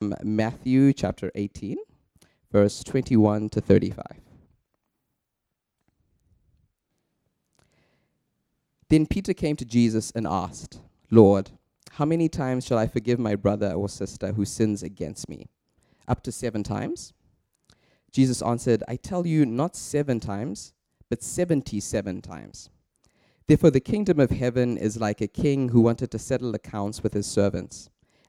Matthew 0.00 0.94
chapter 0.94 1.30
18, 1.34 1.76
verse 2.50 2.82
21 2.82 3.50
to 3.50 3.60
35. 3.60 4.02
Then 8.88 9.06
Peter 9.06 9.34
came 9.34 9.56
to 9.56 9.64
Jesus 9.66 10.10
and 10.14 10.26
asked, 10.26 10.80
Lord, 11.10 11.50
how 11.92 12.06
many 12.06 12.30
times 12.30 12.64
shall 12.64 12.78
I 12.78 12.86
forgive 12.86 13.18
my 13.18 13.36
brother 13.36 13.72
or 13.72 13.90
sister 13.90 14.32
who 14.32 14.46
sins 14.46 14.82
against 14.82 15.28
me? 15.28 15.50
Up 16.08 16.22
to 16.22 16.32
seven 16.32 16.62
times? 16.62 17.12
Jesus 18.10 18.40
answered, 18.40 18.82
I 18.88 18.96
tell 18.96 19.26
you, 19.26 19.44
not 19.44 19.76
seven 19.76 20.18
times, 20.18 20.72
but 21.10 21.22
seventy 21.22 21.78
seven 21.78 22.22
times. 22.22 22.70
Therefore, 23.46 23.70
the 23.70 23.80
kingdom 23.80 24.18
of 24.18 24.30
heaven 24.30 24.78
is 24.78 24.98
like 24.98 25.20
a 25.20 25.28
king 25.28 25.68
who 25.68 25.82
wanted 25.82 26.10
to 26.12 26.18
settle 26.18 26.54
accounts 26.54 27.02
with 27.02 27.12
his 27.12 27.26
servants. 27.26 27.90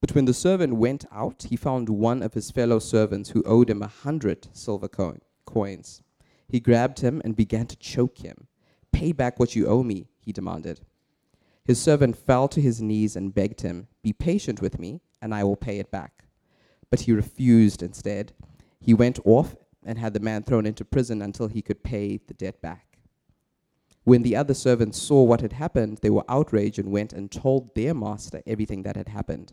But 0.00 0.14
when 0.14 0.24
the 0.24 0.34
servant 0.34 0.74
went 0.76 1.04
out, 1.12 1.46
he 1.48 1.56
found 1.56 1.88
one 1.88 2.22
of 2.22 2.34
his 2.34 2.50
fellow 2.50 2.78
servants 2.78 3.30
who 3.30 3.42
owed 3.44 3.68
him 3.68 3.82
a 3.82 3.86
hundred 3.86 4.48
silver 4.52 4.88
coin, 4.88 5.20
coins. 5.44 6.02
He 6.48 6.58
grabbed 6.58 7.00
him 7.00 7.20
and 7.24 7.36
began 7.36 7.66
to 7.66 7.76
choke 7.76 8.18
him. 8.18 8.46
Pay 8.92 9.12
back 9.12 9.38
what 9.38 9.54
you 9.54 9.66
owe 9.66 9.82
me, 9.82 10.08
he 10.18 10.32
demanded. 10.32 10.80
His 11.64 11.80
servant 11.80 12.16
fell 12.16 12.48
to 12.48 12.60
his 12.60 12.80
knees 12.80 13.14
and 13.14 13.34
begged 13.34 13.60
him, 13.60 13.88
Be 14.02 14.12
patient 14.12 14.60
with 14.60 14.78
me, 14.78 15.00
and 15.20 15.34
I 15.34 15.44
will 15.44 15.56
pay 15.56 15.78
it 15.78 15.90
back. 15.90 16.24
But 16.90 17.00
he 17.00 17.12
refused 17.12 17.82
instead. 17.82 18.32
He 18.80 18.94
went 18.94 19.20
off 19.24 19.54
and 19.84 19.98
had 19.98 20.14
the 20.14 20.20
man 20.20 20.42
thrown 20.42 20.66
into 20.66 20.84
prison 20.84 21.22
until 21.22 21.48
he 21.48 21.62
could 21.62 21.82
pay 21.82 22.18
the 22.26 22.34
debt 22.34 22.60
back. 22.62 22.98
When 24.04 24.22
the 24.22 24.34
other 24.34 24.54
servants 24.54 25.00
saw 25.00 25.22
what 25.22 25.42
had 25.42 25.52
happened, 25.52 25.98
they 25.98 26.10
were 26.10 26.24
outraged 26.28 26.78
and 26.78 26.90
went 26.90 27.12
and 27.12 27.30
told 27.30 27.74
their 27.74 27.94
master 27.94 28.42
everything 28.46 28.82
that 28.82 28.96
had 28.96 29.08
happened. 29.08 29.52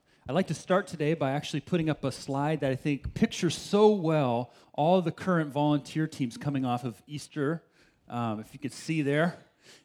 I'd 0.31 0.35
like 0.35 0.47
to 0.47 0.53
start 0.53 0.87
today 0.87 1.13
by 1.13 1.31
actually 1.31 1.59
putting 1.59 1.89
up 1.89 2.05
a 2.05 2.11
slide 2.11 2.61
that 2.61 2.71
I 2.71 2.77
think 2.77 3.13
pictures 3.13 3.53
so 3.53 3.89
well 3.89 4.53
all 4.71 5.01
the 5.01 5.11
current 5.11 5.51
volunteer 5.51 6.07
teams 6.07 6.37
coming 6.37 6.63
off 6.63 6.85
of 6.85 6.95
Easter. 7.05 7.61
Um, 8.07 8.39
if 8.39 8.53
you 8.53 8.59
could 8.59 8.71
see 8.71 9.01
there, 9.01 9.35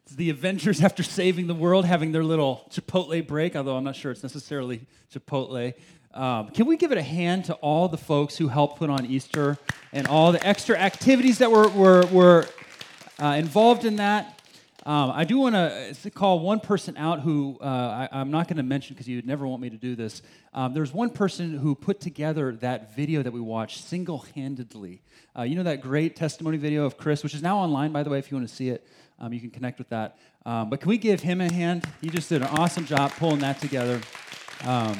it's 0.04 0.14
the 0.14 0.30
Avengers 0.30 0.84
after 0.84 1.02
saving 1.02 1.48
the 1.48 1.54
world 1.54 1.84
having 1.84 2.12
their 2.12 2.22
little 2.22 2.64
Chipotle 2.70 3.26
break, 3.26 3.56
although 3.56 3.76
I'm 3.76 3.82
not 3.82 3.96
sure 3.96 4.12
it's 4.12 4.22
necessarily 4.22 4.86
Chipotle. 5.12 5.74
Um, 6.14 6.50
can 6.50 6.66
we 6.66 6.76
give 6.76 6.92
it 6.92 6.98
a 6.98 7.02
hand 7.02 7.46
to 7.46 7.54
all 7.54 7.88
the 7.88 7.98
folks 7.98 8.36
who 8.36 8.46
helped 8.46 8.78
put 8.78 8.88
on 8.88 9.04
Easter 9.04 9.58
and 9.92 10.06
all 10.06 10.30
the 10.30 10.46
extra 10.46 10.78
activities 10.78 11.38
that 11.38 11.50
were, 11.50 11.68
were, 11.70 12.06
were 12.12 12.46
uh, 13.20 13.34
involved 13.36 13.84
in 13.84 13.96
that? 13.96 14.35
Um, 14.86 15.10
I 15.12 15.24
do 15.24 15.38
want 15.38 15.56
to 15.56 16.10
call 16.12 16.38
one 16.38 16.60
person 16.60 16.96
out 16.96 17.18
who 17.18 17.58
uh, 17.60 18.08
I, 18.12 18.20
am 18.20 18.30
not 18.30 18.46
going 18.46 18.58
to 18.58 18.62
mention 18.62 18.94
because 18.94 19.08
you'd 19.08 19.26
never 19.26 19.44
want 19.44 19.60
me 19.60 19.68
to 19.68 19.76
do 19.76 19.96
this. 19.96 20.22
Um, 20.54 20.74
there's 20.74 20.94
one 20.94 21.10
person 21.10 21.58
who 21.58 21.74
put 21.74 22.00
together 22.00 22.52
that 22.60 22.94
video 22.94 23.20
that 23.24 23.32
we 23.32 23.40
watched 23.40 23.82
single 23.82 24.24
handedly. 24.36 25.02
Uh, 25.36 25.42
you 25.42 25.56
know 25.56 25.64
that 25.64 25.80
great 25.80 26.14
testimony 26.14 26.56
video 26.56 26.84
of 26.84 26.96
Chris, 26.96 27.24
which 27.24 27.34
is 27.34 27.42
now 27.42 27.58
online, 27.58 27.90
by 27.90 28.04
the 28.04 28.10
way, 28.10 28.20
if 28.20 28.30
you 28.30 28.36
want 28.36 28.48
to 28.48 28.54
see 28.54 28.68
it. 28.68 28.86
Um, 29.18 29.32
you 29.32 29.40
can 29.40 29.50
connect 29.50 29.78
with 29.78 29.88
that. 29.88 30.18
Um, 30.44 30.70
but 30.70 30.80
can 30.80 30.88
we 30.88 30.98
give 30.98 31.20
him 31.20 31.40
a 31.40 31.52
hand? 31.52 31.84
He 32.00 32.08
just 32.08 32.28
did 32.28 32.42
an 32.42 32.48
awesome 32.48 32.86
job 32.86 33.10
pulling 33.18 33.40
that 33.40 33.60
together. 33.60 34.00
Um, 34.64 34.96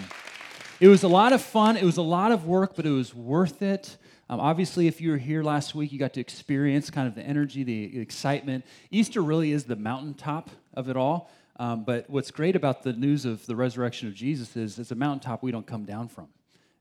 it 0.81 0.89
was 0.89 1.05
a 1.05 1.09
lot 1.09 1.33
of 1.33 1.41
fun, 1.41 1.77
it 1.77 1.85
was 1.85 1.97
a 1.97 2.03
lot 2.03 2.33
of 2.33 2.45
work, 2.45 2.75
but 2.75 2.87
it 2.87 2.91
was 2.91 3.15
worth 3.15 3.63
it. 3.63 3.99
Um, 4.29 4.41
obviously, 4.41 4.89
if 4.89 5.01
you 5.01 5.11
were 5.11 5.19
here 5.19 5.43
last 5.43 5.75
week, 5.75 5.93
you 5.93 5.99
got 5.99 6.15
to 6.15 6.21
experience 6.21 6.91
kind 6.91 7.07
of 7.07 7.15
the 7.15 7.23
energy, 7.23 7.63
the 7.63 8.01
excitement. 8.01 8.65
Easter 8.91 9.23
really 9.23 9.53
is 9.53 9.65
the 9.65 9.77
mountaintop 9.77 10.51
of 10.75 10.89
it 10.89 10.97
all. 10.97 11.31
Um, 11.59 11.85
but 11.85 12.11
what's 12.11 12.31
great 12.31 12.57
about 12.57 12.83
the 12.83 12.93
news 12.93 13.25
of 13.25 13.47
the 13.47 13.57
resurrection 13.57 14.09
of 14.09 14.15
Jesus 14.15 14.57
is 14.57 14.79
it's 14.79 14.91
a 14.91 14.97
mountaintop 14.97 15.43
we 15.43 15.53
don't 15.53 15.67
come 15.67 15.85
down 15.85 16.09
from. 16.09 16.29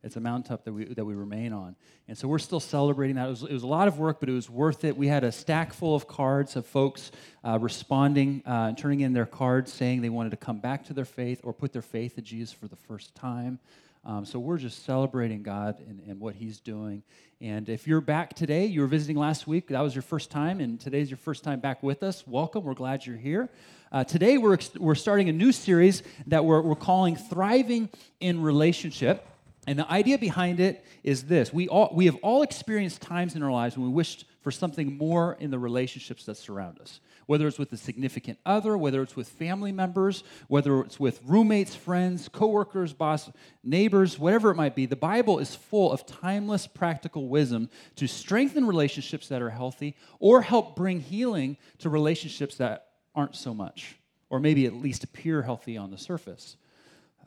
It's 0.03 0.17
a 0.17 0.19
mountaintop 0.19 0.65
that 0.65 0.73
we, 0.73 0.85
that 0.85 1.03
we 1.03 1.15
remain 1.15 1.51
on. 1.51 1.75
And 2.07 2.15
so 2.15 2.27
we're 2.27 2.37
still 2.37 2.59
celebrating 2.59 3.15
that. 3.15 3.25
It 3.25 3.29
was, 3.29 3.43
it 3.43 3.53
was 3.53 3.63
a 3.63 3.67
lot 3.67 3.87
of 3.87 3.97
work, 3.97 4.19
but 4.19 4.29
it 4.29 4.33
was 4.33 4.49
worth 4.49 4.83
it. 4.83 4.95
We 4.95 5.07
had 5.07 5.23
a 5.23 5.31
stack 5.31 5.73
full 5.73 5.95
of 5.95 6.07
cards 6.07 6.55
of 6.55 6.67
folks 6.67 7.11
uh, 7.43 7.57
responding 7.59 8.43
uh, 8.45 8.67
and 8.67 8.77
turning 8.77 8.99
in 8.99 9.13
their 9.13 9.25
cards 9.25 9.73
saying 9.73 10.01
they 10.01 10.09
wanted 10.09 10.29
to 10.31 10.37
come 10.37 10.59
back 10.59 10.85
to 10.85 10.93
their 10.93 11.05
faith 11.05 11.41
or 11.43 11.53
put 11.53 11.73
their 11.73 11.81
faith 11.81 12.19
in 12.19 12.23
Jesus 12.23 12.53
for 12.53 12.67
the 12.67 12.75
first 12.75 13.15
time. 13.15 13.59
Um, 14.05 14.23
so 14.23 14.37
we're 14.37 14.59
just 14.59 14.85
celebrating 14.85 15.41
God 15.41 15.79
and, 15.79 15.99
and, 16.07 16.19
what 16.19 16.35
He's 16.35 16.59
doing. 16.59 17.01
And 17.41 17.67
if 17.67 17.87
you're 17.87 18.01
back 18.01 18.35
today, 18.35 18.67
you 18.67 18.81
were 18.81 18.87
visiting 18.87 19.17
last 19.17 19.47
week, 19.47 19.69
that 19.69 19.81
was 19.81 19.95
your 19.95 20.03
first 20.03 20.29
time, 20.29 20.59
and 20.59 20.79
today's 20.79 21.09
your 21.09 21.17
first 21.17 21.43
time 21.43 21.59
back 21.59 21.81
with 21.81 22.03
us, 22.03 22.23
welcome. 22.27 22.63
We're 22.63 22.75
glad 22.75 23.03
you're 23.03 23.17
here. 23.17 23.49
Uh, 23.91 24.03
today, 24.03 24.37
we're, 24.37 24.59
we're 24.77 24.93
starting 24.93 25.27
a 25.29 25.33
new 25.33 25.51
series 25.51 26.03
that 26.27 26.45
we're, 26.45 26.61
we're 26.61 26.75
calling 26.75 27.15
Thriving 27.15 27.89
in 28.19 28.43
Relationship. 28.43 29.25
And 29.65 29.79
the 29.79 29.91
idea 29.91 30.19
behind 30.19 30.59
it 30.59 30.85
is 31.03 31.23
this 31.23 31.51
we, 31.51 31.67
all, 31.67 31.89
we 31.91 32.05
have 32.05 32.17
all 32.21 32.43
experienced 32.43 33.01
times 33.01 33.35
in 33.35 33.41
our 33.41 33.51
lives 33.51 33.75
when 33.75 33.87
we 33.87 33.91
wished 33.91 34.25
for 34.41 34.51
something 34.51 34.95
more 34.95 35.35
in 35.39 35.49
the 35.49 35.57
relationships 35.57 36.25
that 36.25 36.37
surround 36.37 36.79
us 36.79 36.99
whether 37.25 37.47
it's 37.47 37.59
with 37.59 37.71
a 37.73 37.77
significant 37.77 38.39
other, 38.45 38.77
whether 38.77 39.01
it's 39.01 39.15
with 39.15 39.27
family 39.27 39.71
members, 39.71 40.23
whether 40.47 40.79
it's 40.81 40.99
with 40.99 41.21
roommates, 41.25 41.75
friends, 41.75 42.27
coworkers, 42.27 42.93
boss, 42.93 43.29
neighbors, 43.63 44.19
whatever 44.19 44.51
it 44.51 44.55
might 44.55 44.75
be. 44.75 44.85
The 44.85 44.95
Bible 44.95 45.39
is 45.39 45.55
full 45.55 45.91
of 45.91 46.05
timeless 46.05 46.67
practical 46.67 47.27
wisdom 47.27 47.69
to 47.95 48.07
strengthen 48.07 48.65
relationships 48.65 49.27
that 49.29 49.41
are 49.41 49.49
healthy 49.49 49.95
or 50.19 50.41
help 50.41 50.75
bring 50.75 50.99
healing 50.99 51.57
to 51.79 51.89
relationships 51.89 52.55
that 52.57 52.87
aren't 53.15 53.35
so 53.35 53.53
much, 53.53 53.95
or 54.29 54.39
maybe 54.39 54.65
at 54.65 54.73
least 54.73 55.03
appear 55.03 55.41
healthy 55.41 55.77
on 55.77 55.91
the 55.91 55.97
surface. 55.97 56.57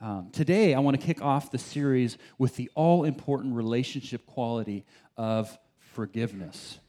Um, 0.01 0.29
today, 0.31 0.73
I 0.73 0.79
want 0.79 0.99
to 0.99 1.05
kick 1.05 1.21
off 1.21 1.51
the 1.51 1.57
series 1.57 2.17
with 2.37 2.55
the 2.55 2.69
all 2.73 3.03
important 3.03 3.55
relationship 3.55 4.25
quality 4.25 4.85
of 5.17 5.57
forgiveness. 5.77 6.79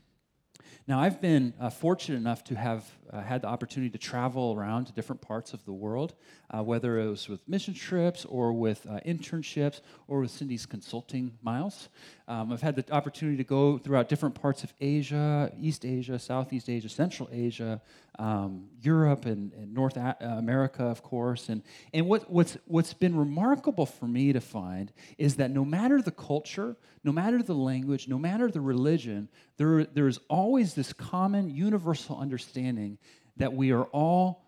Now, 0.90 0.98
I've 0.98 1.20
been 1.20 1.54
uh, 1.60 1.70
fortunate 1.70 2.16
enough 2.16 2.42
to 2.42 2.56
have 2.56 2.84
uh, 3.12 3.20
had 3.20 3.42
the 3.42 3.46
opportunity 3.46 3.90
to 3.90 3.98
travel 3.98 4.56
around 4.58 4.86
to 4.86 4.92
different 4.92 5.20
parts 5.20 5.52
of 5.52 5.64
the 5.64 5.72
world, 5.72 6.14
uh, 6.50 6.64
whether 6.64 6.98
it 6.98 7.08
was 7.08 7.28
with 7.28 7.48
mission 7.48 7.74
trips 7.74 8.24
or 8.24 8.52
with 8.52 8.84
uh, 8.90 8.98
internships 9.06 9.82
or 10.08 10.18
with 10.18 10.32
Cindy's 10.32 10.66
consulting 10.66 11.38
miles. 11.42 11.90
Um, 12.30 12.52
I've 12.52 12.62
had 12.62 12.76
the 12.76 12.88
opportunity 12.92 13.36
to 13.38 13.44
go 13.44 13.76
throughout 13.76 14.08
different 14.08 14.36
parts 14.36 14.62
of 14.62 14.72
Asia, 14.80 15.50
East 15.58 15.84
Asia, 15.84 16.16
Southeast 16.16 16.70
Asia, 16.70 16.88
Central 16.88 17.28
Asia, 17.32 17.82
um, 18.20 18.68
Europe, 18.80 19.26
and, 19.26 19.52
and 19.54 19.74
North 19.74 19.96
a- 19.96 20.16
uh, 20.20 20.38
America, 20.38 20.84
of 20.84 21.02
course. 21.02 21.48
And, 21.48 21.60
and 21.92 22.06
what, 22.06 22.30
what's, 22.30 22.56
what's 22.66 22.94
been 22.94 23.16
remarkable 23.16 23.84
for 23.84 24.06
me 24.06 24.32
to 24.32 24.40
find 24.40 24.92
is 25.18 25.34
that 25.36 25.50
no 25.50 25.64
matter 25.64 26.00
the 26.00 26.12
culture, 26.12 26.76
no 27.02 27.10
matter 27.10 27.42
the 27.42 27.52
language, 27.52 28.06
no 28.06 28.16
matter 28.16 28.48
the 28.48 28.60
religion, 28.60 29.28
there, 29.56 29.84
there 29.86 30.06
is 30.06 30.20
always 30.28 30.74
this 30.74 30.92
common 30.92 31.50
universal 31.50 32.16
understanding 32.16 32.96
that 33.38 33.54
we 33.54 33.72
are 33.72 33.86
all 33.86 34.44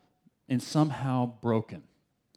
and 0.49 0.63
somehow 0.63 1.27
broken 1.41 1.83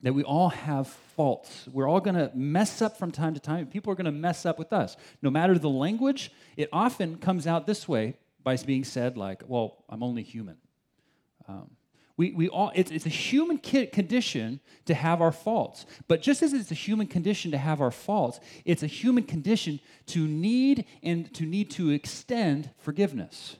that 0.06 0.13
we 0.13 0.24
all 0.24 0.50
have 0.50 0.88
faults. 0.88 1.68
We're 1.74 1.90
all 1.90 2.00
going 2.00 2.16
to 2.16 2.30
mess 2.36 2.80
up 2.80 3.00
from 3.00 3.12
time 3.12 3.34
to 3.34 3.40
time. 3.40 3.66
People 3.66 3.92
are 3.92 3.96
going 3.96 4.06
to 4.06 4.12
mess 4.12 4.46
up 4.46 4.60
with 4.60 4.72
us. 4.72 4.96
No 5.24 5.31
matter 5.31 5.57
the 5.57 5.68
language, 5.68 6.31
it 6.56 6.69
often 6.72 7.18
comes 7.18 7.48
out 7.48 7.66
this 7.66 7.88
way 7.88 8.13
by 8.44 8.56
being 8.57 8.84
said, 8.84 9.18
like, 9.18 9.42
well, 9.48 9.84
I'm 9.90 10.04
only 10.04 10.22
human. 10.22 10.57
Um, 11.48 11.72
we, 12.18 12.34
we 12.34 12.50
all, 12.50 12.72
it's, 12.75 12.92
it's 12.92 13.07
a 13.07 13.10
human 13.10 13.57
condition 13.57 14.60
to 14.86 14.94
have 14.94 15.24
our 15.24 15.31
faults. 15.31 15.88
But 16.08 16.22
just 16.22 16.44
as 16.44 16.54
it's 16.54 16.69
a 16.69 16.75
human 16.75 17.08
condition 17.08 17.50
to 17.50 17.58
have 17.58 17.81
our 17.81 17.90
faults, 17.90 18.40
it's 18.63 18.84
a 18.84 18.88
human 18.88 19.24
condition 19.24 19.80
to 20.06 20.28
need 20.28 20.86
and 21.01 21.34
to 21.34 21.48
need 21.48 21.72
to 21.72 21.90
extend 21.90 22.69
forgiveness. 22.78 23.56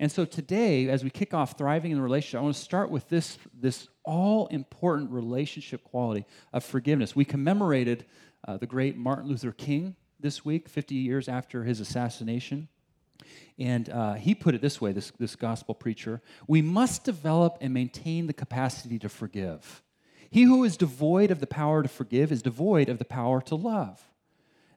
And 0.00 0.10
so 0.10 0.24
today, 0.24 0.88
as 0.88 1.04
we 1.04 1.10
kick 1.10 1.34
off 1.34 1.58
thriving 1.58 1.90
in 1.90 1.98
the 1.98 2.02
relationship, 2.02 2.40
I 2.40 2.42
want 2.42 2.56
to 2.56 2.62
start 2.62 2.90
with 2.90 3.06
this, 3.10 3.36
this 3.52 3.86
all 4.02 4.46
important 4.46 5.10
relationship 5.10 5.84
quality 5.84 6.24
of 6.54 6.64
forgiveness. 6.64 7.14
We 7.14 7.26
commemorated 7.26 8.06
uh, 8.48 8.56
the 8.56 8.66
great 8.66 8.96
Martin 8.96 9.28
Luther 9.28 9.52
King 9.52 9.94
this 10.18 10.42
week, 10.42 10.70
50 10.70 10.94
years 10.94 11.28
after 11.28 11.64
his 11.64 11.80
assassination. 11.80 12.68
And 13.58 13.90
uh, 13.90 14.14
he 14.14 14.34
put 14.34 14.54
it 14.54 14.62
this 14.62 14.80
way 14.80 14.92
this, 14.92 15.12
this 15.18 15.36
gospel 15.36 15.74
preacher 15.74 16.22
We 16.46 16.62
must 16.62 17.04
develop 17.04 17.58
and 17.60 17.74
maintain 17.74 18.26
the 18.26 18.32
capacity 18.32 18.98
to 19.00 19.10
forgive. 19.10 19.82
He 20.30 20.44
who 20.44 20.64
is 20.64 20.78
devoid 20.78 21.30
of 21.30 21.40
the 21.40 21.46
power 21.46 21.82
to 21.82 21.90
forgive 21.90 22.32
is 22.32 22.40
devoid 22.40 22.88
of 22.88 22.98
the 22.98 23.04
power 23.04 23.42
to 23.42 23.54
love. 23.54 24.02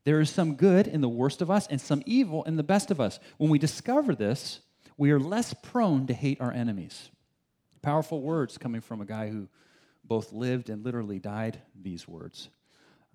There 0.04 0.19
is 0.19 0.30
some 0.30 0.56
good 0.56 0.86
in 0.86 1.00
the 1.00 1.08
worst 1.08 1.42
of 1.42 1.50
us 1.50 1.66
and 1.68 1.80
some 1.80 2.04
evil 2.06 2.44
in 2.44 2.58
the 2.58 2.64
best 2.64 2.92
of 2.92 3.00
us. 3.00 3.19
When 3.38 3.50
we 3.50 3.58
discover 3.58 4.16
this, 4.16 4.60
we 4.98 5.12
are 5.12 5.19
less 5.19 5.54
prone 5.54 6.07
to 6.07 6.13
hate 6.13 6.42
our 6.42 6.51
enemies. 6.51 7.10
Powerful 7.81 8.22
words 8.22 8.57
coming 8.57 8.81
from 8.81 9.01
a 9.01 9.06
guy 9.06 9.30
who 9.30 9.48
both 10.04 10.31
lived 10.31 10.69
and 10.69 10.84
literally 10.84 11.19
died 11.19 11.62
these 11.81 12.07
words. 12.07 12.50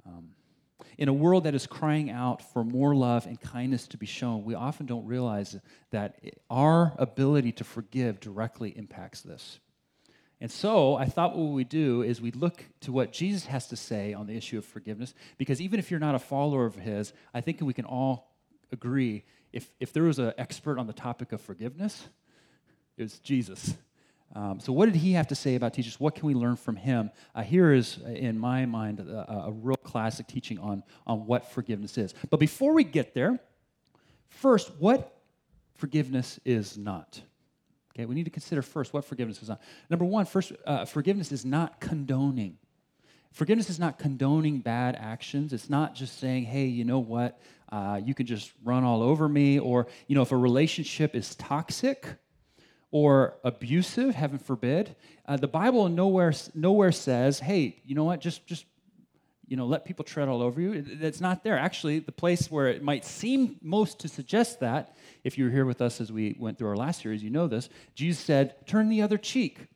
Um, 0.06 0.30
in 0.96 1.08
a 1.08 1.12
world 1.12 1.44
that 1.44 1.54
is 1.54 1.66
crying 1.66 2.10
out 2.10 2.42
for 2.52 2.64
more 2.64 2.94
love 2.94 3.26
and 3.26 3.40
kindness 3.40 3.88
to 3.88 3.98
be 3.98 4.06
shown, 4.06 4.44
we 4.44 4.54
often 4.54 4.86
don't 4.86 5.06
realize 5.06 5.56
that 5.90 6.20
our 6.50 6.94
ability 6.98 7.52
to 7.52 7.64
forgive 7.64 8.20
directly 8.20 8.70
impacts 8.76 9.20
this. 9.22 9.58
And 10.40 10.50
so 10.50 10.94
I 10.94 11.06
thought 11.06 11.36
what 11.36 11.52
we 11.52 11.64
do 11.64 12.02
is 12.02 12.20
we 12.20 12.30
look 12.30 12.64
to 12.82 12.92
what 12.92 13.12
Jesus 13.12 13.46
has 13.46 13.66
to 13.68 13.76
say 13.76 14.14
on 14.14 14.26
the 14.26 14.36
issue 14.36 14.58
of 14.58 14.64
forgiveness, 14.64 15.14
because 15.36 15.60
even 15.60 15.80
if 15.80 15.90
you're 15.90 15.98
not 15.98 16.14
a 16.14 16.20
follower 16.20 16.64
of 16.64 16.76
his, 16.76 17.12
I 17.34 17.40
think 17.40 17.60
we 17.60 17.74
can 17.74 17.84
all 17.84 18.36
agree 18.70 19.24
if, 19.52 19.70
if 19.80 19.92
there 19.92 20.04
was 20.04 20.18
an 20.18 20.32
expert 20.38 20.78
on 20.78 20.86
the 20.86 20.92
topic 20.92 21.32
of 21.32 21.40
forgiveness, 21.40 22.08
it 22.96 23.02
was 23.02 23.18
Jesus. 23.18 23.74
Um, 24.34 24.60
so, 24.60 24.72
what 24.72 24.86
did 24.86 24.96
he 24.96 25.12
have 25.12 25.28
to 25.28 25.34
say 25.34 25.54
about 25.54 25.72
teachers? 25.72 25.98
What 25.98 26.14
can 26.14 26.26
we 26.26 26.34
learn 26.34 26.56
from 26.56 26.76
him? 26.76 27.10
Uh, 27.34 27.42
here 27.42 27.72
is, 27.72 27.98
uh, 28.04 28.10
in 28.10 28.38
my 28.38 28.66
mind, 28.66 29.00
a, 29.00 29.46
a, 29.46 29.50
real 29.50 29.76
classic 29.76 30.26
teaching 30.26 30.58
on, 30.58 30.82
on 31.06 31.24
what 31.26 31.50
forgiveness 31.50 31.96
is. 31.96 32.14
But 32.28 32.38
before 32.38 32.74
we 32.74 32.84
get 32.84 33.14
there, 33.14 33.38
first, 34.28 34.70
what 34.78 35.18
forgiveness 35.76 36.38
is 36.44 36.76
not. 36.76 37.22
Okay, 37.94 38.04
we 38.04 38.14
need 38.14 38.24
to 38.24 38.30
consider 38.30 38.60
first 38.60 38.92
what 38.92 39.04
forgiveness 39.04 39.42
is 39.42 39.48
not. 39.48 39.62
Number 39.88 40.04
one, 40.04 40.26
first, 40.26 40.52
uh, 40.66 40.84
forgiveness 40.84 41.32
is 41.32 41.44
not 41.46 41.80
condoning. 41.80 42.58
Forgiveness 43.32 43.70
is 43.70 43.78
not 43.78 43.98
condoning 43.98 44.60
bad 44.60 44.96
actions. 44.96 45.52
It's 45.52 45.70
not 45.70 45.94
just 45.94 46.18
saying, 46.18 46.44
hey, 46.44 46.66
you 46.66 46.84
know 46.84 46.98
what, 46.98 47.40
uh, 47.70 48.00
you 48.04 48.14
can 48.14 48.26
just 48.26 48.52
run 48.64 48.84
all 48.84 49.02
over 49.02 49.28
me. 49.28 49.58
Or, 49.58 49.86
you 50.06 50.14
know, 50.14 50.22
if 50.22 50.32
a 50.32 50.36
relationship 50.36 51.14
is 51.14 51.34
toxic, 51.34 52.06
or 52.90 53.36
abusive, 53.44 54.14
heaven 54.14 54.38
forbid. 54.38 54.96
Uh, 55.26 55.36
the 55.36 55.48
Bible 55.48 55.88
nowhere, 55.88 56.32
nowhere 56.54 56.92
says, 56.92 57.38
hey, 57.38 57.82
you 57.84 57.94
know 57.94 58.04
what, 58.04 58.20
just, 58.20 58.46
just 58.46 58.64
you 59.46 59.56
know, 59.56 59.66
let 59.66 59.84
people 59.84 60.04
tread 60.04 60.28
all 60.28 60.42
over 60.42 60.60
you. 60.60 60.84
It's 61.00 61.20
not 61.20 61.42
there. 61.42 61.58
Actually, 61.58 61.98
the 61.98 62.12
place 62.12 62.50
where 62.50 62.68
it 62.68 62.82
might 62.82 63.04
seem 63.04 63.56
most 63.62 63.98
to 64.00 64.08
suggest 64.08 64.60
that, 64.60 64.96
if 65.24 65.36
you 65.36 65.44
were 65.44 65.50
here 65.50 65.66
with 65.66 65.80
us 65.80 66.00
as 66.00 66.12
we 66.12 66.36
went 66.38 66.58
through 66.58 66.68
our 66.68 66.76
last 66.76 67.02
series, 67.02 67.22
you 67.22 67.30
know 67.30 67.46
this, 67.46 67.68
Jesus 67.94 68.22
said, 68.22 68.66
turn 68.66 68.88
the 68.88 69.02
other 69.02 69.18
cheek. 69.18 69.66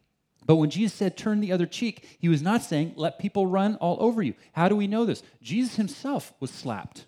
But 0.46 0.56
when 0.56 0.70
Jesus 0.70 0.92
said, 0.92 1.16
turn 1.16 1.40
the 1.40 1.52
other 1.52 1.66
cheek, 1.66 2.16
he 2.18 2.28
was 2.28 2.42
not 2.42 2.62
saying, 2.62 2.94
let 2.96 3.18
people 3.18 3.46
run 3.46 3.76
all 3.76 3.96
over 4.00 4.22
you. 4.22 4.34
How 4.52 4.68
do 4.68 4.76
we 4.76 4.86
know 4.86 5.04
this? 5.04 5.22
Jesus 5.40 5.76
himself 5.76 6.32
was 6.40 6.50
slapped. 6.50 7.06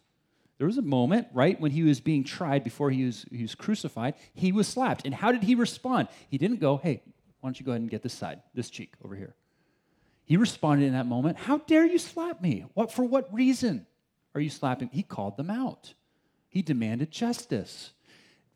There 0.58 0.68
was 0.68 0.78
a 0.78 0.82
moment, 0.82 1.26
right, 1.32 1.60
when 1.60 1.72
he 1.72 1.82
was 1.82 2.00
being 2.00 2.22
tried 2.22 2.62
before 2.62 2.90
he 2.90 3.04
was, 3.04 3.26
he 3.30 3.42
was 3.42 3.56
crucified, 3.56 4.14
he 4.34 4.52
was 4.52 4.68
slapped. 4.68 5.04
And 5.04 5.12
how 5.12 5.32
did 5.32 5.42
he 5.42 5.56
respond? 5.56 6.08
He 6.28 6.38
didn't 6.38 6.60
go, 6.60 6.76
hey, 6.76 7.02
why 7.40 7.48
don't 7.48 7.58
you 7.58 7.66
go 7.66 7.72
ahead 7.72 7.82
and 7.82 7.90
get 7.90 8.02
this 8.02 8.14
side, 8.14 8.40
this 8.54 8.70
cheek 8.70 8.94
over 9.04 9.16
here. 9.16 9.34
He 10.24 10.36
responded 10.36 10.86
in 10.86 10.92
that 10.94 11.06
moment, 11.06 11.36
how 11.36 11.58
dare 11.58 11.84
you 11.84 11.98
slap 11.98 12.40
me? 12.40 12.64
What, 12.74 12.92
for 12.92 13.04
what 13.04 13.34
reason 13.34 13.86
are 14.34 14.40
you 14.40 14.48
slapping? 14.48 14.88
He 14.92 15.02
called 15.02 15.36
them 15.36 15.50
out. 15.50 15.92
He 16.48 16.62
demanded 16.62 17.10
justice. 17.10 17.92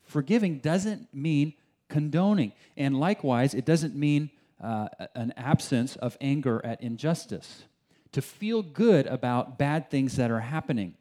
Forgiving 0.05 0.61
doesn't 0.61 1.13
mean 1.13 1.53
condoning. 1.89 2.53
And 2.77 2.99
likewise, 2.99 3.55
it 3.55 3.67
doesn't 3.67 3.95
mean 3.95 4.31
uh, 4.61 4.89
an 5.15 5.33
absence 5.37 5.97
of 5.97 6.17
anger 6.21 6.61
at 6.65 6.81
injustice. 6.81 7.65
To 8.13 8.23
feel 8.23 8.63
good 8.63 9.07
about 9.07 9.59
bad 9.59 9.91
things 9.91 10.17
that 10.17 10.31
are 10.31 10.41
happening 10.41 10.95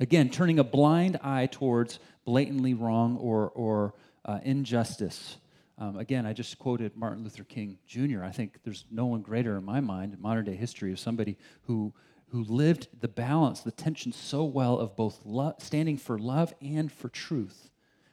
Again, 0.00 0.30
turning 0.30 0.58
a 0.58 0.64
blind 0.64 1.18
eye 1.22 1.46
towards 1.52 1.98
blatantly 2.24 2.72
wrong 2.72 3.18
or, 3.18 3.50
or 3.50 3.94
uh, 4.24 4.38
injustice. 4.42 5.36
Um, 5.76 5.98
again, 5.98 6.24
I 6.24 6.32
just 6.32 6.58
quoted 6.58 6.96
Martin 6.96 7.22
Luther 7.22 7.44
King 7.44 7.78
Jr. 7.86 8.24
I 8.24 8.30
think 8.30 8.60
there's 8.64 8.86
no 8.90 9.04
one 9.04 9.20
greater 9.20 9.58
in 9.58 9.64
my 9.64 9.80
mind 9.80 10.14
in 10.14 10.22
modern 10.22 10.46
day 10.46 10.56
history 10.56 10.90
of 10.90 10.98
somebody 10.98 11.36
who, 11.64 11.92
who 12.28 12.44
lived 12.44 12.88
the 12.98 13.08
balance, 13.08 13.60
the 13.60 13.70
tension 13.70 14.10
so 14.10 14.42
well 14.42 14.78
of 14.78 14.96
both 14.96 15.20
lo- 15.26 15.54
standing 15.58 15.98
for 15.98 16.18
love 16.18 16.54
and 16.62 16.90
for 16.90 17.10
truth. 17.10 17.68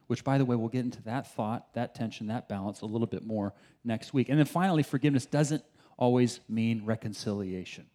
Which, 0.08 0.24
by 0.24 0.38
the 0.38 0.46
way, 0.46 0.56
we'll 0.56 0.70
get 0.70 0.86
into 0.86 1.02
that 1.04 1.34
thought, 1.34 1.74
that 1.74 1.94
tension, 1.94 2.28
that 2.28 2.48
balance 2.48 2.82
a 2.82 2.86
little 2.86 3.08
bit 3.08 3.26
more 3.26 3.54
next 3.84 4.14
week. 4.14 4.30
And 4.30 4.40
then 4.40 4.46
finally, 4.46 4.84
forgiveness 4.84 5.26
doesn't 5.26 5.64
always 5.98 6.40
mean 6.48 6.86
reconciliation. 6.86 7.86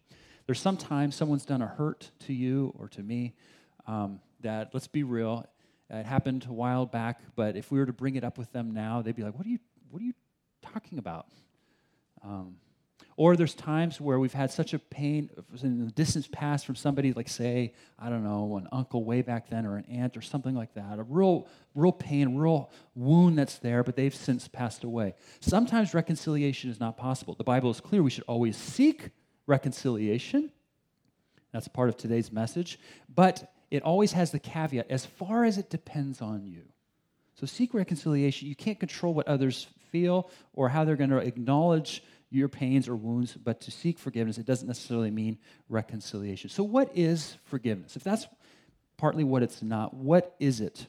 There's 0.45 0.59
sometimes 0.59 1.15
someone's 1.15 1.45
done 1.45 1.61
a 1.61 1.67
hurt 1.67 2.11
to 2.25 2.33
you 2.33 2.73
or 2.77 2.87
to 2.89 3.01
me, 3.01 3.33
um, 3.87 4.19
that, 4.41 4.69
let's 4.73 4.87
be 4.87 5.03
real, 5.03 5.45
it 5.89 6.05
happened 6.05 6.45
a 6.49 6.53
while 6.53 6.85
back, 6.85 7.21
but 7.35 7.55
if 7.55 7.71
we 7.71 7.79
were 7.79 7.85
to 7.85 7.93
bring 7.93 8.15
it 8.15 8.23
up 8.23 8.37
with 8.37 8.51
them 8.51 8.71
now, 8.71 9.01
they'd 9.01 9.15
be 9.15 9.23
like, 9.23 9.37
what 9.37 9.45
are 9.45 9.49
you, 9.49 9.59
what 9.89 10.01
are 10.01 10.05
you 10.05 10.13
talking 10.61 10.97
about? 10.97 11.27
Um, 12.23 12.55
or 13.15 13.35
there's 13.35 13.53
times 13.53 14.01
where 14.01 14.19
we've 14.19 14.33
had 14.33 14.51
such 14.51 14.73
a 14.73 14.79
pain 14.79 15.29
in 15.61 15.85
the 15.85 15.91
distance 15.91 16.27
past 16.31 16.65
from 16.65 16.75
somebody, 16.75 17.13
like 17.13 17.29
say, 17.29 17.73
I 17.99 18.09
don't 18.09 18.23
know, 18.23 18.57
an 18.57 18.67
uncle 18.71 19.03
way 19.03 19.21
back 19.21 19.49
then, 19.49 19.65
or 19.65 19.77
an 19.77 19.85
aunt, 19.85 20.17
or 20.17 20.21
something 20.21 20.55
like 20.55 20.73
that. 20.73 20.99
A 20.99 21.03
real, 21.03 21.47
real 21.75 21.91
pain, 21.91 22.35
real 22.35 22.71
wound 22.95 23.37
that's 23.37 23.57
there, 23.59 23.83
but 23.83 23.95
they've 23.95 24.13
since 24.13 24.47
passed 24.47 24.83
away. 24.83 25.13
Sometimes 25.39 25.93
reconciliation 25.93 26.69
is 26.69 26.79
not 26.79 26.97
possible. 26.97 27.35
The 27.35 27.43
Bible 27.43 27.69
is 27.69 27.79
clear. 27.79 28.01
We 28.01 28.09
should 28.09 28.25
always 28.27 28.57
seek 28.57 29.09
reconciliation. 29.45 30.51
That's 31.51 31.67
part 31.67 31.89
of 31.89 31.97
today's 31.97 32.31
message. 32.31 32.79
But 33.13 33.51
it 33.69 33.83
always 33.83 34.11
has 34.13 34.31
the 34.31 34.39
caveat 34.39 34.87
as 34.89 35.05
far 35.05 35.45
as 35.45 35.57
it 35.57 35.69
depends 35.69 36.21
on 36.21 36.45
you. 36.45 36.63
So 37.35 37.45
seek 37.45 37.73
reconciliation. 37.73 38.47
You 38.47 38.55
can't 38.55 38.79
control 38.79 39.13
what 39.13 39.27
others 39.27 39.67
feel 39.91 40.29
or 40.53 40.69
how 40.69 40.83
they're 40.83 40.95
going 40.95 41.09
to 41.09 41.17
acknowledge 41.17 42.03
your 42.33 42.49
pains 42.49 42.87
or 42.87 42.95
wounds, 42.95 43.33
but 43.33 43.61
to 43.61 43.71
seek 43.71 43.99
forgiveness, 43.99 44.37
it 44.37 44.45
doesn't 44.45 44.67
necessarily 44.67 45.11
mean 45.11 45.37
reconciliation. 45.69 46.49
So, 46.49 46.63
what 46.63 46.91
is 46.95 47.37
forgiveness? 47.45 47.95
If 47.95 48.03
that's 48.03 48.27
partly 48.97 49.23
what 49.23 49.43
it's 49.43 49.61
not, 49.61 49.93
what 49.93 50.35
is 50.39 50.61
it? 50.61 50.87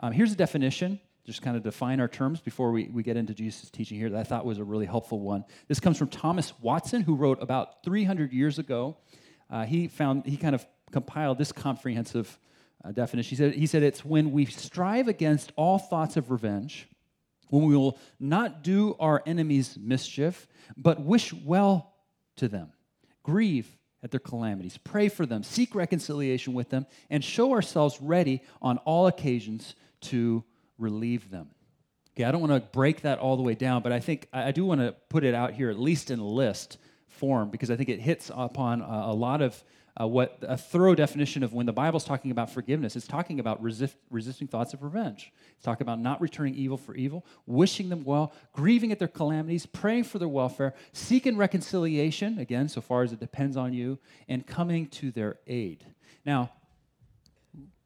Um, 0.00 0.12
here's 0.12 0.32
a 0.32 0.36
definition, 0.36 1.00
just 1.24 1.42
kind 1.42 1.56
of 1.56 1.62
define 1.62 2.00
our 2.00 2.08
terms 2.08 2.40
before 2.40 2.72
we, 2.72 2.88
we 2.92 3.02
get 3.02 3.16
into 3.16 3.34
Jesus' 3.34 3.70
teaching 3.70 3.98
here 3.98 4.10
that 4.10 4.18
I 4.18 4.24
thought 4.24 4.44
was 4.44 4.58
a 4.58 4.64
really 4.64 4.86
helpful 4.86 5.20
one. 5.20 5.44
This 5.68 5.80
comes 5.80 5.96
from 5.96 6.08
Thomas 6.08 6.52
Watson, 6.60 7.02
who 7.02 7.14
wrote 7.14 7.42
about 7.42 7.82
300 7.84 8.32
years 8.32 8.58
ago. 8.58 8.96
Uh, 9.50 9.64
he 9.64 9.88
found, 9.88 10.26
he 10.26 10.36
kind 10.36 10.54
of 10.54 10.66
compiled 10.90 11.38
this 11.38 11.52
comprehensive 11.52 12.38
uh, 12.84 12.92
definition. 12.92 13.30
He 13.30 13.36
said, 13.36 13.54
he 13.54 13.66
said, 13.66 13.82
It's 13.82 14.04
when 14.04 14.32
we 14.32 14.46
strive 14.46 15.08
against 15.08 15.52
all 15.56 15.78
thoughts 15.78 16.16
of 16.16 16.30
revenge, 16.30 16.88
when 17.48 17.64
we 17.64 17.76
will 17.76 17.98
not 18.18 18.62
do 18.62 18.96
our 18.98 19.22
enemies 19.26 19.76
mischief, 19.80 20.46
but 20.76 21.00
wish 21.00 21.32
well 21.32 21.94
to 22.36 22.48
them, 22.48 22.72
grieve 23.22 23.78
at 24.02 24.10
their 24.10 24.20
calamities, 24.20 24.76
pray 24.76 25.08
for 25.08 25.24
them, 25.24 25.42
seek 25.42 25.74
reconciliation 25.74 26.52
with 26.52 26.68
them, 26.68 26.86
and 27.08 27.24
show 27.24 27.52
ourselves 27.52 27.98
ready 28.02 28.42
on 28.60 28.78
all 28.78 29.06
occasions 29.06 29.74
to 30.00 30.44
relieve 30.78 31.30
them. 31.30 31.48
Okay, 32.14 32.24
I 32.24 32.30
don't 32.30 32.40
want 32.40 32.52
to 32.52 32.60
break 32.70 33.00
that 33.00 33.18
all 33.18 33.36
the 33.36 33.42
way 33.42 33.54
down, 33.54 33.82
but 33.82 33.92
I 33.92 34.00
think 34.00 34.28
I 34.32 34.52
do 34.52 34.64
want 34.64 34.80
to 34.80 34.94
put 35.08 35.24
it 35.24 35.34
out 35.34 35.52
here, 35.54 35.70
at 35.70 35.78
least 35.78 36.10
in 36.10 36.20
list 36.20 36.78
form, 37.08 37.50
because 37.50 37.70
I 37.70 37.76
think 37.76 37.88
it 37.88 38.00
hits 38.00 38.30
upon 38.34 38.82
a 38.82 39.12
lot 39.12 39.40
of 39.40 39.62
uh, 40.00 40.06
what 40.08 40.38
a 40.42 40.56
thorough 40.56 40.94
definition 40.94 41.44
of 41.44 41.52
when 41.52 41.66
the 41.66 41.72
Bible's 41.72 42.04
talking 42.04 42.32
about 42.32 42.50
forgiveness. 42.50 42.96
It's 42.96 43.06
talking 43.06 43.38
about 43.38 43.62
resist, 43.62 43.96
resisting 44.10 44.48
thoughts 44.48 44.74
of 44.74 44.82
revenge. 44.82 45.32
It's 45.54 45.64
talking 45.64 45.84
about 45.84 46.00
not 46.00 46.20
returning 46.20 46.54
evil 46.56 46.76
for 46.76 46.94
evil, 46.96 47.24
wishing 47.46 47.88
them 47.90 48.02
well, 48.04 48.32
grieving 48.52 48.90
at 48.90 48.98
their 48.98 49.08
calamities, 49.08 49.66
praying 49.66 50.04
for 50.04 50.18
their 50.18 50.28
welfare, 50.28 50.74
seeking 50.92 51.36
reconciliation, 51.36 52.40
again, 52.40 52.68
so 52.68 52.80
far 52.80 53.02
as 53.02 53.12
it 53.12 53.20
depends 53.20 53.56
on 53.56 53.72
you, 53.72 53.98
and 54.28 54.44
coming 54.46 54.88
to 54.88 55.12
their 55.12 55.36
aid. 55.46 55.84
Now, 56.26 56.50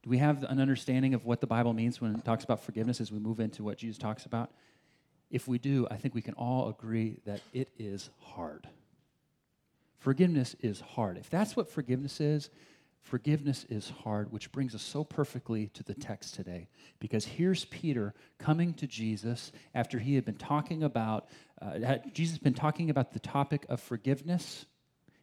do 0.03 0.09
we 0.09 0.19
have 0.19 0.45
an 0.45 0.61
understanding 0.61 1.13
of 1.13 1.27
what 1.27 1.43
the 1.43 1.47
Bible 1.47 1.75
means 1.75 2.01
when 2.01 2.15
it 2.15 2.25
talks 2.25 2.43
about 2.43 2.63
forgiveness 2.65 3.03
as 3.03 3.13
we 3.13 3.19
move 3.19 3.39
into 3.39 3.63
what 3.63 3.77
Jesus 3.77 3.99
talks 3.99 4.25
about? 4.25 4.51
If 5.31 5.47
we 5.47 5.59
do, 5.59 5.87
I 5.91 5.97
think 5.97 6.15
we 6.15 6.23
can 6.23 6.33
all 6.35 6.71
agree 6.71 7.19
that 7.27 7.43
it 7.53 7.69
is 7.79 8.09
hard. 8.19 8.67
Forgiveness 9.99 10.57
is 10.61 10.81
hard. 10.81 11.19
If 11.19 11.29
that's 11.31 11.57
what 11.57 11.71
forgiveness 11.71 12.21
is, 12.21 12.51
Forgiveness 13.09 13.65
is 13.71 13.89
hard, 13.89 14.33
which 14.33 14.53
brings 14.53 14.75
us 14.75 14.83
so 14.83 15.03
perfectly 15.03 15.69
to 15.69 15.83
the 15.83 15.95
text 15.95 16.35
today. 16.35 16.69
Because 16.99 17.25
here's 17.25 17.65
Peter 17.65 18.13
coming 18.39 18.75
to 18.75 18.87
Jesus 18.87 19.51
after 19.75 19.99
he 19.99 20.15
had 20.15 20.27
been 20.27 20.37
talking 20.37 20.83
about, 20.83 21.27
uh, 21.63 21.81
had 21.81 22.15
Jesus 22.15 22.37
been 22.37 22.53
talking 22.53 22.91
about 22.91 23.13
the 23.15 23.19
topic 23.19 23.65
of 23.71 23.81
forgiveness 23.81 24.67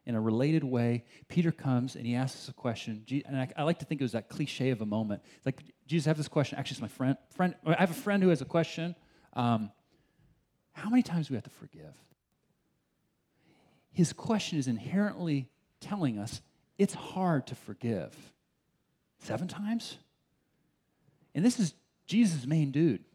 in 0.07 0.15
a 0.15 0.21
related 0.21 0.63
way. 0.63 1.03
Peter 1.27 1.51
comes 1.51 1.95
and 1.95 2.07
he 2.07 2.15
asks 2.15 2.49
a 2.49 2.53
question. 2.53 3.05
And 3.27 3.37
I, 3.37 3.49
I 3.55 3.61
like 3.61 3.77
to 3.79 3.85
think 3.85 4.01
it 4.01 4.03
was 4.03 4.13
that 4.13 4.29
cliche 4.29 4.71
of 4.71 4.81
a 4.81 4.85
moment. 4.87 5.21
Like, 5.45 5.61
Jesus, 5.85 6.07
I 6.07 6.09
have 6.09 6.17
this 6.17 6.27
question. 6.27 6.57
Actually, 6.57 6.75
it's 6.75 6.81
my 6.81 6.87
friend. 6.87 7.17
friend 7.35 7.55
I 7.67 7.75
have 7.75 7.91
a 7.91 7.93
friend 7.93 8.23
who 8.23 8.29
has 8.29 8.41
a 8.41 8.45
question. 8.45 8.95
Um, 9.33 9.71
how 10.73 10.89
many 10.89 11.03
times 11.03 11.27
do 11.27 11.33
we 11.33 11.37
have 11.37 11.43
to 11.43 11.49
forgive? 11.51 11.93
His 13.95 14.11
question 14.11 14.59
is 14.59 14.67
inherently 14.67 15.49
telling 15.79 16.19
us 16.19 16.41
it's 16.77 16.93
hard 16.93 17.47
to 17.47 17.55
forgive. 17.55 18.13
Seven 19.19 19.47
times? 19.47 19.97
And 21.33 21.45
this 21.45 21.61
is 21.61 21.73
Jesus' 22.05 22.45
main 22.45 22.71
dude, 22.71 23.05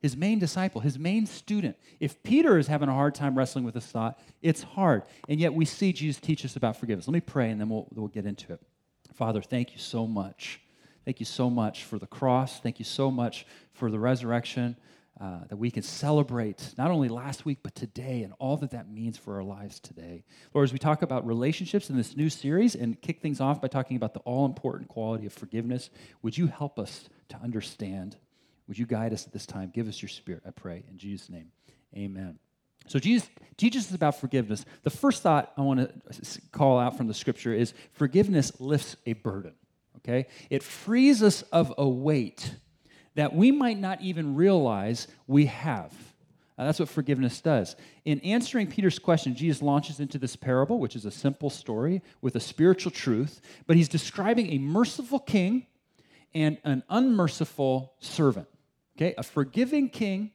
his 0.00 0.16
main 0.16 0.38
disciple, 0.38 0.80
his 0.80 0.98
main 0.98 1.26
student. 1.26 1.76
If 2.00 2.22
Peter 2.22 2.56
is 2.56 2.68
having 2.68 2.88
a 2.88 2.94
hard 2.94 3.14
time 3.14 3.36
wrestling 3.36 3.64
with 3.64 3.74
this 3.74 3.86
thought, 3.86 4.18
it's 4.40 4.62
hard. 4.62 5.02
And 5.28 5.38
yet 5.38 5.52
we 5.52 5.66
see 5.66 5.92
Jesus 5.92 6.20
teach 6.20 6.42
us 6.42 6.56
about 6.56 6.78
forgiveness. 6.78 7.06
Let 7.06 7.12
me 7.12 7.20
pray 7.20 7.50
and 7.50 7.60
then 7.60 7.68
we'll, 7.68 7.86
we'll 7.94 8.08
get 8.08 8.24
into 8.24 8.54
it. 8.54 8.62
Father, 9.12 9.42
thank 9.42 9.72
you 9.72 9.78
so 9.78 10.06
much. 10.06 10.60
Thank 11.04 11.20
you 11.20 11.26
so 11.26 11.50
much 11.50 11.84
for 11.84 11.98
the 11.98 12.06
cross. 12.06 12.60
Thank 12.60 12.78
you 12.78 12.84
so 12.86 13.10
much 13.10 13.46
for 13.74 13.90
the 13.90 13.98
resurrection 13.98 14.76
uh, 15.20 15.40
that 15.48 15.56
we 15.56 15.70
can 15.70 15.82
celebrate 15.82 16.74
not 16.78 16.90
only 16.90 17.08
last 17.08 17.44
week, 17.44 17.58
but 17.62 17.74
today 17.74 18.22
and 18.22 18.32
all 18.38 18.56
that 18.56 18.70
that 18.70 18.88
means 18.88 19.18
for 19.18 19.34
our 19.34 19.42
lives 19.42 19.80
today. 19.80 20.24
Lord, 20.54 20.64
as 20.64 20.72
we 20.72 20.78
talk 20.78 21.02
about 21.02 21.26
relationships 21.26 21.90
in 21.90 21.96
this 21.96 22.16
new 22.16 22.30
series 22.30 22.76
and 22.76 23.00
kick 23.00 23.20
things 23.20 23.40
off 23.40 23.60
by 23.60 23.66
talking 23.66 23.96
about 23.96 24.14
the 24.14 24.20
all 24.20 24.46
important 24.46 24.88
quality 24.88 25.26
of 25.26 25.32
forgiveness, 25.32 25.90
would 26.22 26.38
you 26.38 26.46
help 26.46 26.78
us 26.78 27.08
to 27.30 27.36
understand? 27.36 28.16
Would 28.68 28.78
you 28.78 28.86
guide 28.86 29.12
us 29.12 29.26
at 29.26 29.32
this 29.32 29.44
time? 29.44 29.72
Give 29.74 29.88
us 29.88 30.00
your 30.00 30.08
spirit, 30.08 30.44
I 30.46 30.50
pray. 30.50 30.84
In 30.88 30.98
Jesus' 30.98 31.28
name, 31.28 31.50
amen. 31.96 32.38
So 32.86 32.98
Jesus 32.98 33.28
teaches 33.56 33.88
us 33.88 33.94
about 33.94 34.20
forgiveness. 34.20 34.64
The 34.82 34.90
first 34.90 35.22
thought 35.22 35.52
I 35.56 35.62
want 35.62 35.80
to 35.80 36.40
call 36.52 36.78
out 36.78 36.96
from 36.96 37.08
the 37.08 37.14
scripture 37.14 37.52
is 37.52 37.74
forgiveness 37.92 38.60
lifts 38.60 38.96
a 39.04 39.14
burden. 39.14 39.54
Okay? 39.96 40.26
It 40.48 40.62
frees 40.62 41.22
us 41.22 41.42
of 41.42 41.74
a 41.76 41.88
weight 41.88 42.54
that 43.14 43.34
we 43.34 43.50
might 43.50 43.78
not 43.78 44.00
even 44.00 44.34
realize 44.34 45.08
we 45.26 45.46
have. 45.46 45.92
Uh, 46.58 46.64
that's 46.64 46.80
what 46.80 46.88
forgiveness 46.88 47.40
does. 47.40 47.76
In 48.04 48.18
answering 48.20 48.66
Peter's 48.66 48.98
question, 48.98 49.34
Jesus 49.34 49.62
launches 49.62 50.00
into 50.00 50.18
this 50.18 50.34
parable, 50.34 50.80
which 50.80 50.96
is 50.96 51.04
a 51.04 51.10
simple 51.10 51.50
story 51.50 52.02
with 52.20 52.34
a 52.34 52.40
spiritual 52.40 52.90
truth, 52.90 53.40
but 53.66 53.76
he's 53.76 53.88
describing 53.88 54.52
a 54.52 54.58
merciful 54.58 55.20
king 55.20 55.66
and 56.34 56.58
an 56.64 56.82
unmerciful 56.90 57.92
servant. 58.00 58.48
Okay, 58.96 59.14
a 59.16 59.22
forgiving 59.22 59.88
king 59.88 60.32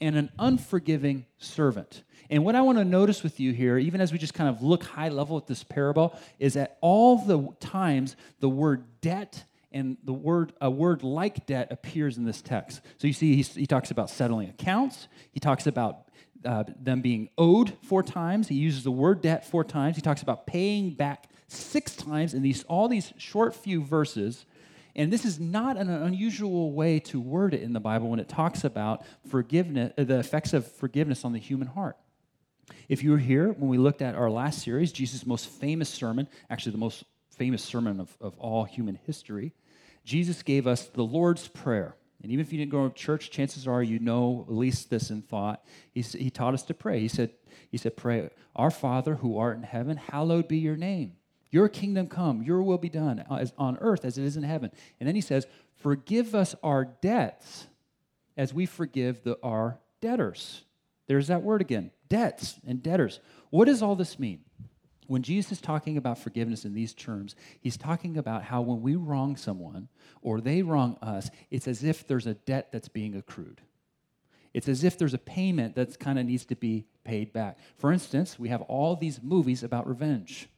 and 0.00 0.16
an 0.16 0.30
unforgiving 0.38 1.26
servant. 1.38 2.04
And 2.30 2.44
what 2.44 2.54
I 2.54 2.60
want 2.62 2.78
to 2.78 2.84
notice 2.84 3.22
with 3.22 3.40
you 3.40 3.52
here, 3.52 3.76
even 3.76 4.00
as 4.00 4.12
we 4.12 4.18
just 4.18 4.34
kind 4.34 4.48
of 4.48 4.62
look 4.62 4.84
high 4.84 5.08
level 5.08 5.36
at 5.36 5.46
this 5.46 5.64
parable, 5.64 6.16
is 6.38 6.54
that 6.54 6.78
all 6.80 7.18
the 7.18 7.48
times 7.58 8.16
the 8.38 8.48
word 8.48 8.84
debt 9.00 9.44
and 9.74 9.98
the 10.04 10.12
word 10.12 10.52
a 10.60 10.70
word 10.70 11.02
like 11.02 11.46
debt 11.46 11.68
appears 11.70 12.16
in 12.16 12.24
this 12.24 12.40
text. 12.40 12.80
So 12.96 13.06
you 13.06 13.12
see, 13.12 13.36
he, 13.36 13.42
he 13.42 13.66
talks 13.66 13.90
about 13.90 14.08
settling 14.08 14.48
accounts. 14.48 15.08
He 15.32 15.40
talks 15.40 15.66
about 15.66 16.08
uh, 16.44 16.64
them 16.80 17.02
being 17.02 17.28
owed 17.36 17.76
four 17.82 18.02
times. 18.02 18.48
He 18.48 18.54
uses 18.54 18.84
the 18.84 18.90
word 18.90 19.20
debt 19.20 19.44
four 19.44 19.64
times. 19.64 19.96
He 19.96 20.02
talks 20.02 20.22
about 20.22 20.46
paying 20.46 20.90
back 20.90 21.28
six 21.48 21.94
times 21.96 22.32
in 22.32 22.42
these 22.42 22.62
all 22.64 22.88
these 22.88 23.12
short 23.18 23.54
few 23.54 23.82
verses. 23.82 24.46
And 24.96 25.12
this 25.12 25.24
is 25.24 25.40
not 25.40 25.76
an 25.76 25.90
unusual 25.90 26.72
way 26.72 27.00
to 27.00 27.20
word 27.20 27.52
it 27.52 27.62
in 27.62 27.72
the 27.72 27.80
Bible 27.80 28.08
when 28.08 28.20
it 28.20 28.28
talks 28.28 28.62
about 28.62 29.04
forgiveness, 29.28 29.92
uh, 29.98 30.04
the 30.04 30.20
effects 30.20 30.52
of 30.52 30.70
forgiveness 30.70 31.24
on 31.24 31.32
the 31.32 31.40
human 31.40 31.66
heart. 31.66 31.96
If 32.88 33.02
you 33.02 33.10
were 33.10 33.18
here 33.18 33.52
when 33.52 33.68
we 33.68 33.76
looked 33.76 34.02
at 34.02 34.14
our 34.14 34.30
last 34.30 34.62
series, 34.62 34.92
Jesus' 34.92 35.26
most 35.26 35.48
famous 35.48 35.88
sermon, 35.88 36.28
actually 36.48 36.72
the 36.72 36.78
most 36.78 37.04
famous 37.30 37.62
sermon 37.62 37.98
of, 37.98 38.16
of 38.20 38.38
all 38.38 38.64
human 38.64 38.98
history, 39.04 39.52
Jesus 40.04 40.42
gave 40.42 40.66
us 40.66 40.86
the 40.86 41.02
Lord's 41.02 41.48
Prayer. 41.48 41.96
And 42.22 42.32
even 42.32 42.44
if 42.44 42.52
you 42.52 42.58
didn't 42.58 42.72
go 42.72 42.88
to 42.88 42.94
church, 42.94 43.30
chances 43.30 43.68
are 43.68 43.82
you 43.82 43.98
know 43.98 44.46
at 44.48 44.54
least 44.54 44.88
this 44.88 45.10
in 45.10 45.22
thought. 45.22 45.62
He, 45.92 46.00
he 46.00 46.30
taught 46.30 46.54
us 46.54 46.62
to 46.64 46.74
pray. 46.74 47.00
He 47.00 47.08
said, 47.08 47.30
he 47.70 47.76
said, 47.76 47.96
Pray, 47.96 48.30
Our 48.56 48.70
Father 48.70 49.16
who 49.16 49.36
art 49.36 49.56
in 49.56 49.62
heaven, 49.62 49.96
hallowed 49.96 50.48
be 50.48 50.58
your 50.58 50.76
name. 50.76 51.16
Your 51.50 51.68
kingdom 51.68 52.08
come, 52.08 52.42
your 52.42 52.62
will 52.62 52.78
be 52.78 52.88
done 52.88 53.24
uh, 53.30 53.36
as 53.36 53.52
on 53.58 53.76
earth 53.78 54.04
as 54.04 54.18
it 54.18 54.24
is 54.24 54.36
in 54.36 54.42
heaven. 54.42 54.72
And 54.98 55.06
then 55.06 55.14
he 55.14 55.20
says, 55.20 55.46
Forgive 55.76 56.34
us 56.34 56.54
our 56.62 56.84
debts 56.84 57.66
as 58.36 58.54
we 58.54 58.66
forgive 58.66 59.22
the, 59.22 59.38
our 59.42 59.78
debtors. 60.00 60.64
There's 61.06 61.28
that 61.28 61.42
word 61.42 61.60
again 61.60 61.90
debts 62.08 62.58
and 62.66 62.82
debtors. 62.82 63.20
What 63.50 63.66
does 63.66 63.82
all 63.82 63.96
this 63.96 64.18
mean? 64.18 64.40
When 65.06 65.22
Jesus 65.22 65.52
is 65.52 65.60
talking 65.60 65.96
about 65.96 66.18
forgiveness 66.18 66.64
in 66.64 66.74
these 66.74 66.94
terms, 66.94 67.36
he's 67.60 67.76
talking 67.76 68.16
about 68.16 68.44
how 68.44 68.62
when 68.62 68.80
we 68.80 68.96
wrong 68.96 69.36
someone 69.36 69.88
or 70.22 70.40
they 70.40 70.62
wrong 70.62 70.96
us, 71.02 71.30
it's 71.50 71.68
as 71.68 71.84
if 71.84 72.06
there's 72.06 72.26
a 72.26 72.34
debt 72.34 72.72
that's 72.72 72.88
being 72.88 73.14
accrued. 73.14 73.60
It's 74.54 74.68
as 74.68 74.84
if 74.84 74.96
there's 74.96 75.14
a 75.14 75.18
payment 75.18 75.74
that 75.74 75.98
kind 75.98 76.18
of 76.18 76.26
needs 76.26 76.44
to 76.46 76.56
be 76.56 76.86
paid 77.02 77.32
back. 77.32 77.58
For 77.76 77.92
instance, 77.92 78.38
we 78.38 78.48
have 78.48 78.62
all 78.62 78.96
these 78.96 79.20
movies 79.22 79.62
about 79.62 79.86
revenge, 79.86 80.48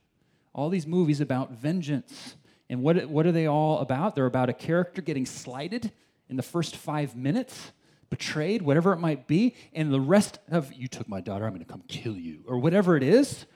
all 0.53 0.69
these 0.69 0.87
movies 0.87 1.21
about 1.21 1.53
vengeance. 1.53 2.37
And 2.69 2.83
what, 2.83 3.09
what 3.09 3.27
are 3.27 3.33
they 3.33 3.47
all 3.47 3.81
about? 3.81 4.15
They're 4.15 4.27
about 4.27 4.51
a 4.51 4.53
character 4.53 5.01
getting 5.01 5.27
slighted 5.27 5.93
in 6.29 6.37
the 6.37 6.43
first 6.43 6.77
five 6.77 7.17
minutes, 7.17 7.73
betrayed, 8.11 8.63
whatever 8.63 8.93
it 8.93 8.99
might 8.99 9.27
be, 9.27 9.55
and 9.73 9.93
the 9.93 10.01
rest 10.01 10.39
of, 10.51 10.73
you 10.73 10.89
took 10.89 11.09
my 11.09 11.21
daughter, 11.21 11.45
I'm 11.45 11.53
going 11.53 11.65
to 11.65 11.71
come 11.71 11.83
kill 11.89 12.17
you, 12.17 12.45
or 12.47 12.59
whatever 12.59 12.97
it 12.97 13.03
is 13.03 13.47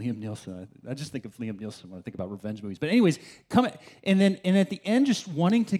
Liam 0.00 0.18
Neeson. 0.22 0.66
I 0.88 0.94
just 0.94 1.12
think 1.12 1.24
of 1.24 1.36
Liam 1.36 1.60
Neeson 1.60 1.86
when 1.86 1.98
I 1.98 2.02
think 2.02 2.14
about 2.14 2.30
revenge 2.30 2.62
movies. 2.62 2.78
But 2.78 2.88
anyways, 2.88 3.18
come 3.48 3.68
and 4.04 4.20
then 4.20 4.38
and 4.44 4.56
at 4.56 4.70
the 4.70 4.80
end, 4.84 5.06
just 5.06 5.28
wanting 5.28 5.64
to 5.66 5.78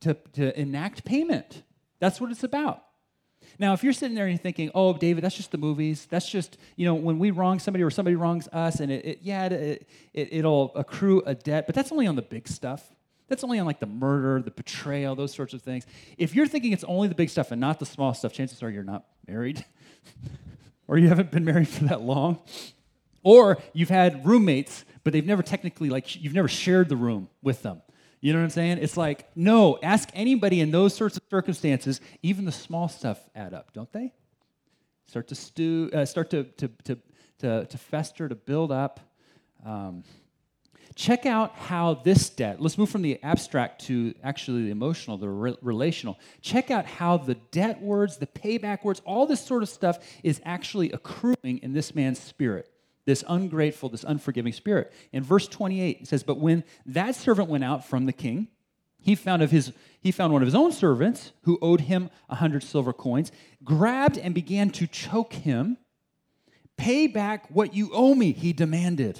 to, 0.00 0.14
to 0.34 0.60
enact 0.60 1.04
payment. 1.04 1.62
That's 2.00 2.20
what 2.20 2.30
it's 2.30 2.44
about. 2.44 2.84
Now, 3.58 3.72
if 3.72 3.84
you're 3.84 3.92
sitting 3.92 4.14
there 4.14 4.26
and 4.26 4.32
you're 4.32 4.42
thinking, 4.42 4.70
"Oh, 4.74 4.92
David, 4.92 5.24
that's 5.24 5.36
just 5.36 5.50
the 5.50 5.58
movies. 5.58 6.06
That's 6.10 6.28
just 6.28 6.58
you 6.76 6.86
know 6.86 6.94
when 6.94 7.18
we 7.18 7.30
wrong 7.30 7.58
somebody 7.58 7.82
or 7.82 7.90
somebody 7.90 8.16
wrongs 8.16 8.48
us, 8.48 8.80
and 8.80 8.90
it, 8.90 9.04
it 9.04 9.18
yeah, 9.22 9.46
it, 9.46 9.88
it, 10.12 10.28
it'll 10.32 10.72
accrue 10.74 11.22
a 11.26 11.34
debt, 11.34 11.66
but 11.66 11.74
that's 11.74 11.92
only 11.92 12.06
on 12.06 12.16
the 12.16 12.22
big 12.22 12.48
stuff. 12.48 12.92
That's 13.28 13.44
only 13.44 13.58
on 13.58 13.66
like 13.66 13.80
the 13.80 13.86
murder, 13.86 14.42
the 14.42 14.50
betrayal, 14.50 15.14
those 15.14 15.32
sorts 15.32 15.54
of 15.54 15.62
things. 15.62 15.86
If 16.18 16.34
you're 16.34 16.46
thinking 16.46 16.72
it's 16.72 16.84
only 16.84 17.08
the 17.08 17.14
big 17.14 17.30
stuff 17.30 17.50
and 17.50 17.60
not 17.60 17.78
the 17.78 17.86
small 17.86 18.12
stuff, 18.14 18.32
chances 18.32 18.62
are 18.62 18.70
you're 18.70 18.84
not 18.84 19.04
married, 19.26 19.64
or 20.88 20.98
you 20.98 21.08
haven't 21.08 21.30
been 21.30 21.44
married 21.44 21.68
for 21.68 21.84
that 21.84 22.02
long. 22.02 22.40
Or 23.22 23.58
you've 23.72 23.88
had 23.88 24.26
roommates, 24.26 24.84
but 25.04 25.12
they've 25.12 25.26
never 25.26 25.42
technically, 25.42 25.90
like, 25.90 26.22
you've 26.22 26.34
never 26.34 26.48
shared 26.48 26.88
the 26.88 26.96
room 26.96 27.28
with 27.42 27.62
them. 27.62 27.82
You 28.20 28.32
know 28.32 28.38
what 28.38 28.44
I'm 28.44 28.50
saying? 28.50 28.78
It's 28.78 28.96
like, 28.96 29.28
no, 29.36 29.78
ask 29.82 30.08
anybody 30.14 30.60
in 30.60 30.70
those 30.70 30.94
sorts 30.94 31.16
of 31.16 31.24
circumstances, 31.28 32.00
even 32.22 32.44
the 32.44 32.52
small 32.52 32.88
stuff 32.88 33.18
add 33.34 33.52
up, 33.52 33.72
don't 33.72 33.92
they? 33.92 34.12
Start 35.06 35.28
to 35.28 35.34
stew, 35.34 35.90
uh, 35.92 36.04
start 36.04 36.30
to, 36.30 36.44
to, 36.44 36.68
to, 36.84 36.98
to, 37.40 37.66
to 37.66 37.78
fester, 37.78 38.28
to 38.28 38.36
build 38.36 38.70
up. 38.70 39.00
Um, 39.66 40.04
check 40.94 41.26
out 41.26 41.56
how 41.56 41.94
this 41.94 42.30
debt, 42.30 42.60
let's 42.60 42.78
move 42.78 42.90
from 42.90 43.02
the 43.02 43.20
abstract 43.24 43.86
to 43.86 44.14
actually 44.22 44.64
the 44.64 44.70
emotional, 44.70 45.18
the 45.18 45.28
re- 45.28 45.56
relational. 45.60 46.18
Check 46.40 46.70
out 46.70 46.86
how 46.86 47.16
the 47.16 47.34
debt 47.34 47.82
words, 47.82 48.18
the 48.18 48.26
payback 48.26 48.84
words, 48.84 49.02
all 49.04 49.26
this 49.26 49.44
sort 49.44 49.64
of 49.64 49.68
stuff 49.68 49.98
is 50.22 50.40
actually 50.44 50.92
accruing 50.92 51.58
in 51.58 51.72
this 51.72 51.94
man's 51.94 52.20
spirit 52.20 52.71
this 53.04 53.24
ungrateful, 53.28 53.88
this 53.88 54.04
unforgiving 54.04 54.52
spirit. 54.52 54.92
In 55.12 55.22
verse 55.22 55.48
28, 55.48 55.98
it 56.02 56.08
says, 56.08 56.22
But 56.22 56.38
when 56.38 56.64
that 56.86 57.14
servant 57.14 57.48
went 57.48 57.64
out 57.64 57.86
from 57.86 58.06
the 58.06 58.12
king, 58.12 58.48
he 58.98 59.14
found, 59.16 59.42
of 59.42 59.50
his, 59.50 59.72
he 60.00 60.12
found 60.12 60.32
one 60.32 60.42
of 60.42 60.46
his 60.46 60.54
own 60.54 60.70
servants 60.70 61.32
who 61.42 61.58
owed 61.60 61.82
him 61.82 62.10
a 62.28 62.36
hundred 62.36 62.62
silver 62.62 62.92
coins, 62.92 63.32
grabbed 63.64 64.16
and 64.16 64.34
began 64.34 64.70
to 64.70 64.86
choke 64.86 65.32
him. 65.32 65.76
Pay 66.76 67.08
back 67.08 67.50
what 67.50 67.74
you 67.74 67.90
owe 67.92 68.14
me, 68.14 68.32
he 68.32 68.52
demanded. 68.52 69.18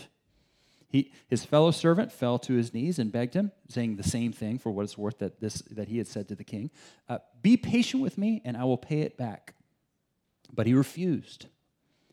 He, 0.89 1.11
his 1.27 1.45
fellow 1.45 1.71
servant 1.71 2.13
fell 2.13 2.39
to 2.41 2.53
his 2.53 2.75
knees 2.75 2.99
and 2.99 3.11
begged 3.11 3.35
him, 3.35 3.51
saying 3.69 3.97
the 3.97 4.03
same 4.03 4.31
thing 4.31 4.59
for 4.59 4.71
what 4.71 4.83
it's 4.83 4.99
worth 4.99 5.19
that, 5.19 5.41
this, 5.41 5.63
that 5.71 5.89
he 5.89 5.99
had 5.99 6.07
said 6.07 6.29
to 6.29 6.35
the 6.35 6.45
king 6.45 6.71
uh, 7.09 7.19
Be 7.41 7.57
patient 7.57 8.03
with 8.03 8.19
me, 8.19 8.43
and 8.45 8.57
I 8.57 8.65
will 8.65 8.79
pay 8.79 9.01
it 9.01 9.17
back. 9.17 9.55
But 10.53 10.67
he 10.67 10.75
refused. 10.75 11.47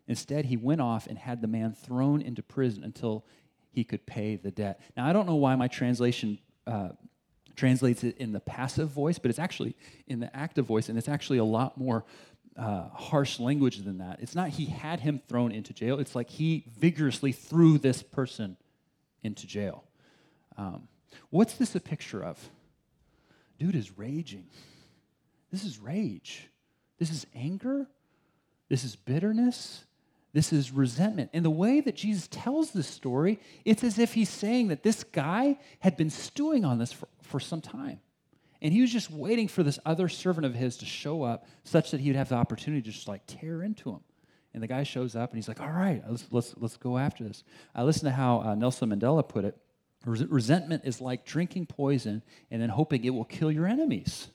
Instead, 0.09 0.45
he 0.45 0.57
went 0.57 0.81
off 0.81 1.05
and 1.05 1.19
had 1.19 1.39
the 1.39 1.47
man 1.47 1.71
thrown 1.71 2.19
into 2.21 2.41
prison 2.41 2.83
until 2.83 3.23
he 3.71 3.83
could 3.83 4.05
pay 4.07 4.35
the 4.35 4.49
debt. 4.49 4.81
Now, 4.97 5.05
I 5.05 5.13
don't 5.13 5.27
know 5.27 5.35
why 5.35 5.55
my 5.55 5.67
translation 5.67 6.39
uh, 6.65 6.89
translates 7.55 8.03
it 8.03 8.17
in 8.17 8.31
the 8.31 8.39
passive 8.39 8.89
voice, 8.89 9.19
but 9.19 9.29
it's 9.29 9.37
actually 9.37 9.75
in 10.07 10.19
the 10.19 10.35
active 10.35 10.65
voice, 10.65 10.89
and 10.89 10.97
it's 10.97 11.07
actually 11.07 11.37
a 11.37 11.43
lot 11.43 11.77
more 11.77 12.05
uh, 12.57 12.89
harsh 12.89 13.39
language 13.39 13.77
than 13.77 13.99
that. 13.99 14.19
It's 14.19 14.33
not 14.33 14.49
he 14.49 14.65
had 14.65 14.99
him 14.99 15.21
thrown 15.29 15.51
into 15.51 15.73
jail, 15.73 15.99
it's 15.99 16.15
like 16.15 16.31
he 16.31 16.65
vigorously 16.79 17.31
threw 17.31 17.77
this 17.77 18.01
person 18.01 18.57
into 19.21 19.45
jail. 19.45 19.83
Um, 20.57 20.87
what's 21.29 21.53
this 21.53 21.75
a 21.75 21.79
picture 21.79 22.23
of? 22.23 22.49
Dude 23.59 23.75
is 23.75 23.95
raging. 23.95 24.47
This 25.51 25.63
is 25.63 25.77
rage. 25.77 26.49
This 26.97 27.11
is 27.11 27.27
anger. 27.35 27.87
This 28.69 28.83
is 28.83 28.95
bitterness. 28.95 29.85
This 30.31 30.53
is 30.53 30.71
resentment. 30.71 31.31
And 31.33 31.43
the 31.43 31.49
way 31.49 31.81
that 31.81 31.95
Jesus 31.95 32.27
tells 32.27 32.71
this 32.71 32.87
story, 32.87 33.39
it's 33.65 33.83
as 33.83 33.97
if 33.97 34.13
he's 34.13 34.29
saying 34.29 34.67
that 34.67 34.83
this 34.83 35.03
guy 35.03 35.57
had 35.79 35.97
been 35.97 36.09
stewing 36.09 36.65
on 36.65 36.77
this 36.77 36.91
for, 36.91 37.07
for 37.21 37.39
some 37.39 37.61
time. 37.61 37.99
And 38.61 38.73
he 38.73 38.81
was 38.81 38.91
just 38.91 39.09
waiting 39.09 39.47
for 39.47 39.63
this 39.63 39.79
other 39.85 40.09
servant 40.09 40.45
of 40.45 40.53
his 40.53 40.77
to 40.77 40.85
show 40.85 41.23
up 41.23 41.47
such 41.63 41.91
that 41.91 41.99
he 42.01 42.09
would 42.09 42.15
have 42.15 42.29
the 42.29 42.35
opportunity 42.35 42.81
to 42.83 42.91
just 42.91 43.07
like 43.07 43.25
tear 43.25 43.63
into 43.63 43.89
him. 43.89 44.01
And 44.53 44.61
the 44.61 44.67
guy 44.67 44.83
shows 44.83 45.15
up 45.15 45.31
and 45.31 45.37
he's 45.37 45.47
like, 45.47 45.61
all 45.61 45.71
right, 45.71 46.03
let's, 46.07 46.25
let's, 46.31 46.53
let's 46.57 46.77
go 46.77 46.97
after 46.97 47.23
this. 47.23 47.43
I 47.73 47.83
listened 47.83 48.09
to 48.09 48.15
how 48.15 48.41
uh, 48.41 48.55
Nelson 48.55 48.89
Mandela 48.89 49.27
put 49.27 49.45
it. 49.45 49.57
Resentment 50.05 50.83
is 50.85 51.01
like 51.01 51.25
drinking 51.25 51.65
poison 51.65 52.23
and 52.51 52.61
then 52.61 52.69
hoping 52.69 53.03
it 53.03 53.09
will 53.11 53.25
kill 53.25 53.51
your 53.51 53.67
enemies. 53.67 54.29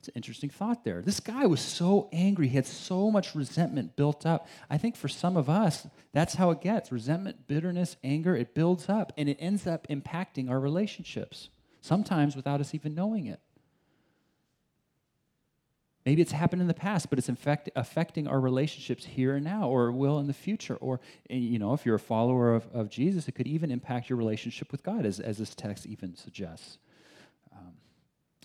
It's 0.00 0.08
an 0.08 0.14
interesting 0.16 0.48
thought 0.48 0.82
there. 0.82 1.02
This 1.02 1.20
guy 1.20 1.44
was 1.44 1.60
so 1.60 2.08
angry. 2.10 2.48
He 2.48 2.56
had 2.56 2.64
so 2.64 3.10
much 3.10 3.34
resentment 3.34 3.96
built 3.96 4.24
up. 4.24 4.48
I 4.70 4.78
think 4.78 4.96
for 4.96 5.08
some 5.08 5.36
of 5.36 5.50
us, 5.50 5.86
that's 6.14 6.36
how 6.36 6.50
it 6.52 6.62
gets 6.62 6.90
resentment, 6.90 7.46
bitterness, 7.46 7.96
anger, 8.02 8.34
it 8.34 8.54
builds 8.54 8.88
up 8.88 9.12
and 9.18 9.28
it 9.28 9.36
ends 9.38 9.66
up 9.66 9.86
impacting 9.88 10.48
our 10.48 10.58
relationships, 10.58 11.50
sometimes 11.82 12.34
without 12.34 12.60
us 12.60 12.74
even 12.74 12.94
knowing 12.94 13.26
it. 13.26 13.40
Maybe 16.06 16.22
it's 16.22 16.32
happened 16.32 16.62
in 16.62 16.68
the 16.68 16.72
past, 16.72 17.10
but 17.10 17.18
it's 17.18 17.28
infect, 17.28 17.68
affecting 17.76 18.26
our 18.26 18.40
relationships 18.40 19.04
here 19.04 19.34
and 19.34 19.44
now, 19.44 19.68
or 19.68 19.92
will 19.92 20.18
in 20.18 20.28
the 20.28 20.32
future. 20.32 20.76
Or, 20.76 20.98
you 21.28 21.58
know, 21.58 21.74
if 21.74 21.84
you're 21.84 21.96
a 21.96 22.00
follower 22.00 22.54
of, 22.54 22.66
of 22.72 22.88
Jesus, 22.88 23.28
it 23.28 23.32
could 23.32 23.46
even 23.46 23.70
impact 23.70 24.08
your 24.08 24.16
relationship 24.16 24.72
with 24.72 24.82
God, 24.82 25.04
as, 25.04 25.20
as 25.20 25.36
this 25.36 25.54
text 25.54 25.84
even 25.84 26.16
suggests. 26.16 26.78
Um, 27.52 27.74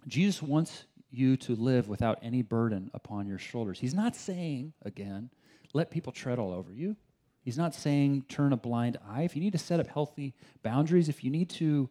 Jesus 0.06 0.42
wants 0.42 0.84
you 1.18 1.38
to 1.38 1.56
live 1.56 1.88
without 1.88 2.20
any 2.22 2.42
burden 2.42 2.92
upon 2.94 3.28
your 3.28 3.38
shoulders. 3.38 3.80
He's 3.80 3.94
not 3.94 4.16
saying, 4.16 4.74
again, 4.84 5.30
let 5.74 5.92
people 5.92 6.12
tread 6.12 6.40
all 6.40 6.54
over 6.54 6.72
you. 6.72 6.96
He's 7.42 7.58
not 7.58 7.76
saying 7.76 8.26
turn 8.28 8.54
a 8.54 8.58
blind 8.58 8.98
eye. 9.08 9.24
If 9.24 9.36
you 9.36 9.42
need 9.42 9.54
to 9.54 9.60
set 9.60 9.80
up 9.80 9.88
healthy 9.88 10.34
boundaries, 10.64 11.10
if 11.10 11.24
you 11.24 11.30
need 11.30 11.50
to 11.52 11.90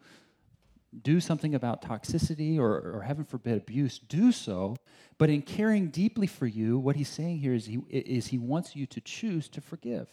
do 1.03 1.21
something 1.21 1.55
about 1.55 1.83
toxicity 1.83 2.59
or, 2.59 2.97
or 2.97 3.03
heaven 3.03 3.25
forbid, 3.25 3.59
abuse, 3.59 3.99
do 3.99 4.33
so. 4.33 4.77
But 5.19 5.31
in 5.31 5.43
caring 5.43 5.89
deeply 5.89 6.27
for 6.27 6.47
you, 6.47 6.79
what 6.79 6.97
he's 6.97 7.09
saying 7.09 7.39
here 7.39 7.55
is 7.55 7.67
he, 7.67 7.79
is 7.89 8.29
he 8.29 8.39
wants 8.39 8.75
you 8.75 8.87
to 8.87 9.01
choose 9.01 9.49
to 9.51 9.61
forgive. 9.61 10.09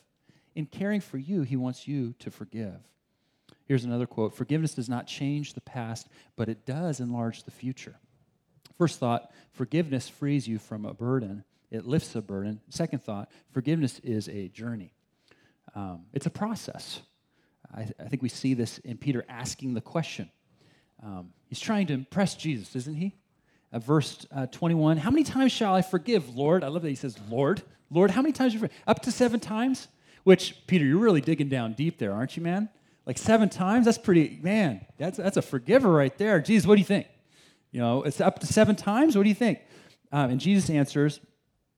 In 0.56 0.66
caring 0.66 1.02
for 1.02 1.18
you, 1.18 1.44
he 1.44 1.56
wants 1.56 1.88
you 1.88 2.14
to 2.20 2.30
forgive. 2.30 2.80
Here's 3.66 3.86
another 3.86 4.06
quote 4.06 4.36
Forgiveness 4.36 4.74
does 4.74 4.90
not 4.90 5.08
change 5.08 5.54
the 5.54 5.62
past, 5.62 6.08
but 6.36 6.50
it 6.50 6.66
does 6.66 7.00
enlarge 7.00 7.44
the 7.44 7.52
future. 7.52 7.96
First 8.82 8.98
thought, 8.98 9.30
forgiveness 9.52 10.10
frees 10.10 10.48
you 10.48 10.58
from 10.58 10.86
a 10.86 10.94
burden, 10.96 11.44
it 11.70 11.86
lifts 11.86 12.16
a 12.16 12.22
burden. 12.22 12.62
Second 12.70 13.04
thought, 13.04 13.30
forgiveness 13.52 14.00
is 14.00 14.28
a 14.28 14.48
journey, 14.48 14.92
um, 15.76 16.06
it's 16.14 16.26
a 16.26 16.32
process. 16.32 17.02
I, 17.72 17.82
I, 18.00 18.08
think 18.08 18.24
we 18.24 18.30
see 18.30 18.56
this 18.56 18.80
in 18.80 18.98
Peter 18.98 19.24
asking 19.30 19.76
the 19.76 19.82
question. 19.82 20.32
Um, 21.04 21.30
he's 21.46 21.60
trying 21.60 21.86
to 21.88 21.94
impress 21.94 22.34
Jesus, 22.34 22.76
isn't 22.76 22.96
he? 22.96 23.14
Uh, 23.72 23.78
verse 23.78 24.26
uh, 24.36 24.48
21 24.48 24.98
How 24.98 25.12
many 25.12 25.26
times 25.26 25.52
shall 25.52 25.76
I 25.76 25.84
forgive, 25.84 26.36
Lord? 26.36 26.64
I 26.64 26.68
love 26.70 26.82
that 26.82 26.90
he 26.90 26.96
says, 26.96 27.20
Lord. 27.30 27.62
Lord, 27.92 28.10
how 28.10 28.24
many 28.24 28.34
times? 28.34 28.56
You 28.56 28.68
Up 28.88 29.04
to 29.04 29.12
seven 29.12 29.40
times? 29.40 29.90
Which, 30.24 30.56
Peter, 30.66 30.86
you're 30.86 30.98
really 30.98 31.22
digging 31.22 31.50
down 31.50 31.74
deep 31.74 32.00
there, 32.00 32.14
aren't 32.14 32.36
you, 32.36 32.42
man? 32.42 32.68
Like 33.06 33.20
seven 33.20 33.48
times? 33.48 33.86
That's 33.86 34.00
pretty, 34.00 34.40
man, 34.42 34.88
that's, 34.98 35.20
that's 35.20 35.38
a 35.38 35.44
forgiver 35.44 35.92
right 35.92 36.18
there. 36.18 36.42
Jesus, 36.42 36.66
what 36.66 36.78
do 36.78 36.82
you 36.82 36.86
think? 36.86 37.06
You 37.72 37.80
know, 37.80 38.04
it's 38.04 38.22
up 38.22 38.40
to 38.40 38.48
seven 38.48 38.76
times. 38.76 39.16
What 39.16 39.24
do 39.24 39.30
you 39.30 39.36
think? 39.36 39.60
Um, 40.12 40.32
and 40.32 40.40
Jesus 40.40 40.70
answers, 40.70 41.20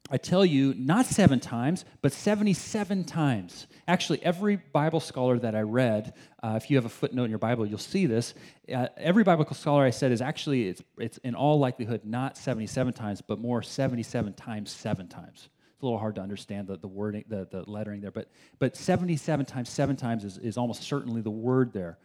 I 0.10 0.18
tell 0.18 0.46
you, 0.46 0.74
not 0.78 1.06
seven 1.06 1.40
times, 1.40 1.86
but 2.02 2.12
77 2.12 3.06
times. 3.06 3.68
Actually, 3.88 4.24
every 4.24 4.58
Bible 4.58 5.00
scholar 5.00 5.40
that 5.40 5.56
I 5.56 5.62
read, 5.62 6.14
uh, 6.42 6.60
if 6.62 6.70
you 6.70 6.78
have 6.78 6.86
a 6.86 6.90
footnote 6.90 7.26
in 7.26 7.30
your 7.30 7.40
Bible, 7.40 7.66
you'll 7.66 7.78
see 7.78 8.06
this. 8.06 8.34
Uh, 8.74 8.88
every 8.98 9.24
Bible 9.24 9.46
scholar 9.54 9.84
I 9.84 9.92
said 9.92 10.12
is 10.12 10.22
actually, 10.22 10.68
it's, 10.68 10.84
it's 10.98 11.18
in 11.20 11.36
all 11.36 11.58
likelihood 11.58 12.02
not 12.04 12.38
77 12.38 12.94
times, 12.94 13.22
but 13.22 13.40
more 13.40 13.62
77 13.62 14.34
times 14.34 14.72
seven 14.72 15.08
times. 15.08 15.50
It's 15.74 15.82
a 15.82 15.86
little 15.86 16.00
hard 16.00 16.16
to 16.16 16.22
understand 16.22 16.68
the, 16.68 16.78
the 16.78 16.88
wording, 16.88 17.24
the, 17.28 17.48
the 17.50 17.70
lettering 17.70 18.02
there, 18.02 18.12
but, 18.12 18.30
but 18.60 18.76
77 18.76 19.46
times 19.46 19.70
seven 19.70 19.96
times 19.96 20.26
is, 20.26 20.38
is 20.38 20.58
almost 20.58 20.84
certainly 20.84 21.22
the 21.22 21.32
word 21.32 21.72
there. 21.72 21.98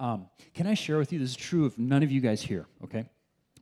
Um, 0.00 0.28
can 0.54 0.66
I 0.66 0.74
share 0.74 0.98
with 0.98 1.12
you? 1.12 1.20
This 1.20 1.30
is 1.30 1.36
true 1.36 1.64
of 1.66 1.78
none 1.78 2.02
of 2.02 2.10
you 2.10 2.20
guys 2.20 2.42
here, 2.42 2.66
okay? 2.82 3.06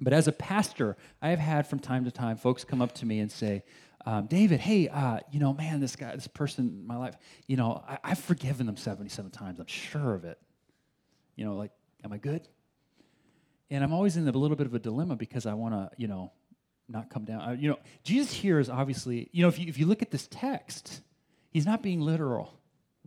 But 0.02 0.12
as 0.12 0.26
a 0.26 0.32
pastor, 0.32 0.96
I 1.20 1.28
have 1.30 1.38
had 1.38 1.66
from 1.66 1.78
time 1.78 2.04
to 2.04 2.10
time 2.10 2.36
folks 2.36 2.64
come 2.64 2.82
up 2.82 2.92
to 2.96 3.06
me 3.06 3.20
and 3.20 3.30
say, 3.30 3.62
um, 4.04 4.26
David, 4.26 4.58
hey, 4.58 4.88
uh, 4.88 5.20
you 5.30 5.38
know, 5.38 5.54
man, 5.54 5.78
this 5.78 5.94
guy, 5.94 6.14
this 6.16 6.26
person 6.26 6.80
in 6.80 6.86
my 6.86 6.96
life, 6.96 7.14
you 7.46 7.56
know, 7.56 7.84
I, 7.88 7.98
I've 8.02 8.18
forgiven 8.18 8.66
them 8.66 8.76
77 8.76 9.30
times. 9.30 9.60
I'm 9.60 9.66
sure 9.66 10.14
of 10.14 10.24
it. 10.24 10.38
You 11.36 11.44
know, 11.44 11.54
like, 11.54 11.70
am 12.04 12.12
I 12.12 12.18
good? 12.18 12.48
And 13.70 13.84
I'm 13.84 13.92
always 13.92 14.16
in 14.16 14.26
a 14.26 14.32
little 14.32 14.56
bit 14.56 14.66
of 14.66 14.74
a 14.74 14.80
dilemma 14.80 15.14
because 15.14 15.46
I 15.46 15.54
want 15.54 15.74
to, 15.74 15.90
you 15.96 16.08
know, 16.08 16.32
not 16.88 17.08
come 17.08 17.24
down. 17.24 17.40
Uh, 17.40 17.52
you 17.52 17.70
know, 17.70 17.78
Jesus 18.02 18.32
here 18.32 18.58
is 18.58 18.68
obviously, 18.68 19.30
you 19.32 19.42
know, 19.42 19.48
if 19.48 19.58
you, 19.58 19.66
if 19.68 19.78
you 19.78 19.86
look 19.86 20.02
at 20.02 20.10
this 20.10 20.26
text, 20.30 21.00
he's 21.50 21.64
not 21.64 21.80
being 21.80 22.00
literal. 22.00 22.52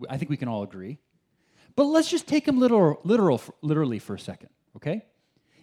I 0.09 0.17
think 0.17 0.29
we 0.29 0.37
can 0.37 0.47
all 0.47 0.63
agree. 0.63 0.99
But 1.75 1.83
let's 1.83 2.09
just 2.09 2.25
take 2.25 2.47
him 2.47 2.57
literal, 2.57 3.01
literal, 3.03 3.41
literally 3.61 3.99
for 3.99 4.15
a 4.15 4.19
second, 4.19 4.49
okay? 4.77 5.03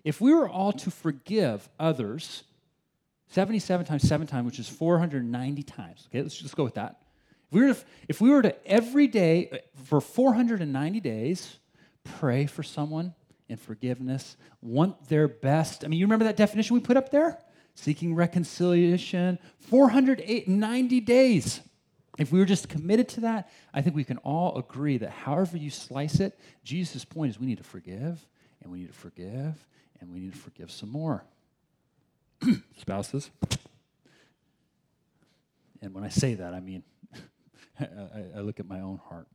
If 0.04 0.20
we 0.20 0.34
were 0.34 0.48
all 0.48 0.72
to 0.72 0.90
forgive 0.90 1.68
others 1.78 2.44
77 3.28 3.86
times 3.86 4.06
7 4.06 4.26
times, 4.26 4.46
which 4.46 4.58
is 4.58 4.68
490 4.68 5.62
times, 5.62 6.06
okay, 6.10 6.22
let's 6.22 6.36
just 6.36 6.56
go 6.56 6.64
with 6.64 6.74
that. 6.74 7.00
If 7.50 7.52
we 7.52 7.60
were 7.60 7.74
to, 7.74 7.84
if 8.08 8.20
we 8.20 8.30
were 8.30 8.42
to 8.42 8.66
every 8.66 9.06
day 9.06 9.48
uh, 9.52 9.56
for 9.84 10.00
490 10.00 11.00
days 11.00 11.58
pray 12.04 12.46
for 12.46 12.62
someone 12.62 13.14
in 13.48 13.56
forgiveness, 13.56 14.36
want 14.60 15.08
their 15.08 15.28
best. 15.28 15.84
I 15.84 15.88
mean, 15.88 16.00
you 16.00 16.06
remember 16.06 16.24
that 16.24 16.36
definition 16.36 16.74
we 16.74 16.80
put 16.80 16.96
up 16.96 17.10
there? 17.10 17.38
Seeking 17.74 18.14
reconciliation, 18.14 19.38
490 19.60 21.00
days. 21.00 21.60
If 22.18 22.32
we 22.32 22.38
were 22.38 22.44
just 22.44 22.68
committed 22.68 23.08
to 23.10 23.20
that, 23.22 23.50
I 23.72 23.80
think 23.80 23.96
we 23.96 24.04
can 24.04 24.18
all 24.18 24.58
agree 24.58 24.98
that 24.98 25.10
however 25.10 25.56
you 25.56 25.70
slice 25.70 26.20
it, 26.20 26.38
Jesus' 26.64 27.04
point 27.04 27.30
is 27.30 27.40
we 27.40 27.46
need 27.46 27.58
to 27.58 27.64
forgive, 27.64 28.26
and 28.62 28.70
we 28.70 28.80
need 28.80 28.88
to 28.88 28.98
forgive, 28.98 29.66
and 30.02 30.12
we 30.12 30.18
need 30.18 30.32
to 30.32 30.38
forgive 30.38 30.70
some 30.70 30.90
more. 30.90 31.24
Spouses. 32.76 33.30
And 35.80 35.94
when 35.94 36.02
I 36.02 36.08
say 36.08 36.34
that, 36.34 36.52
I 36.52 36.60
mean, 36.60 36.82
I, 37.80 37.86
I, 38.36 38.40
look 38.40 38.58
at 38.58 38.66
my 38.66 38.80
own 38.80 39.00
heart. 39.08 39.28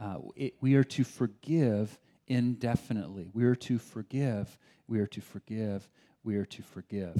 Uh, 0.00 0.18
it, 0.34 0.54
we 0.60 0.74
are 0.74 0.84
to 0.84 1.04
forgive 1.04 1.98
indefinitely. 2.26 3.30
We 3.32 3.44
are 3.44 3.54
to 3.54 3.78
forgive. 3.78 4.58
We 4.88 4.98
are 4.98 5.06
to 5.06 5.20
forgive. 5.20 5.88
We 6.24 6.36
are 6.36 6.44
to 6.44 6.62
forgive. 6.62 7.16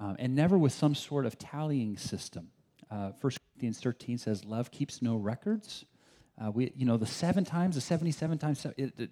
Um, 0.00 0.16
and 0.18 0.34
never 0.34 0.58
with 0.58 0.72
some 0.72 0.96
sort 0.96 1.26
of 1.26 1.38
tallying 1.38 1.96
system. 1.96 2.48
Uh, 2.90 3.12
1 3.20 3.32
Corinthians 3.52 3.78
13 3.80 4.18
says, 4.18 4.44
Love 4.44 4.72
keeps 4.72 5.00
no 5.00 5.14
records. 5.14 5.84
Uh, 6.42 6.50
we, 6.50 6.72
you 6.76 6.86
know, 6.86 6.96
the 6.96 7.06
seven 7.06 7.44
times, 7.44 7.76
the 7.76 7.80
77 7.80 8.38
times, 8.38 8.66
it, 8.76 8.92
it, 8.98 9.10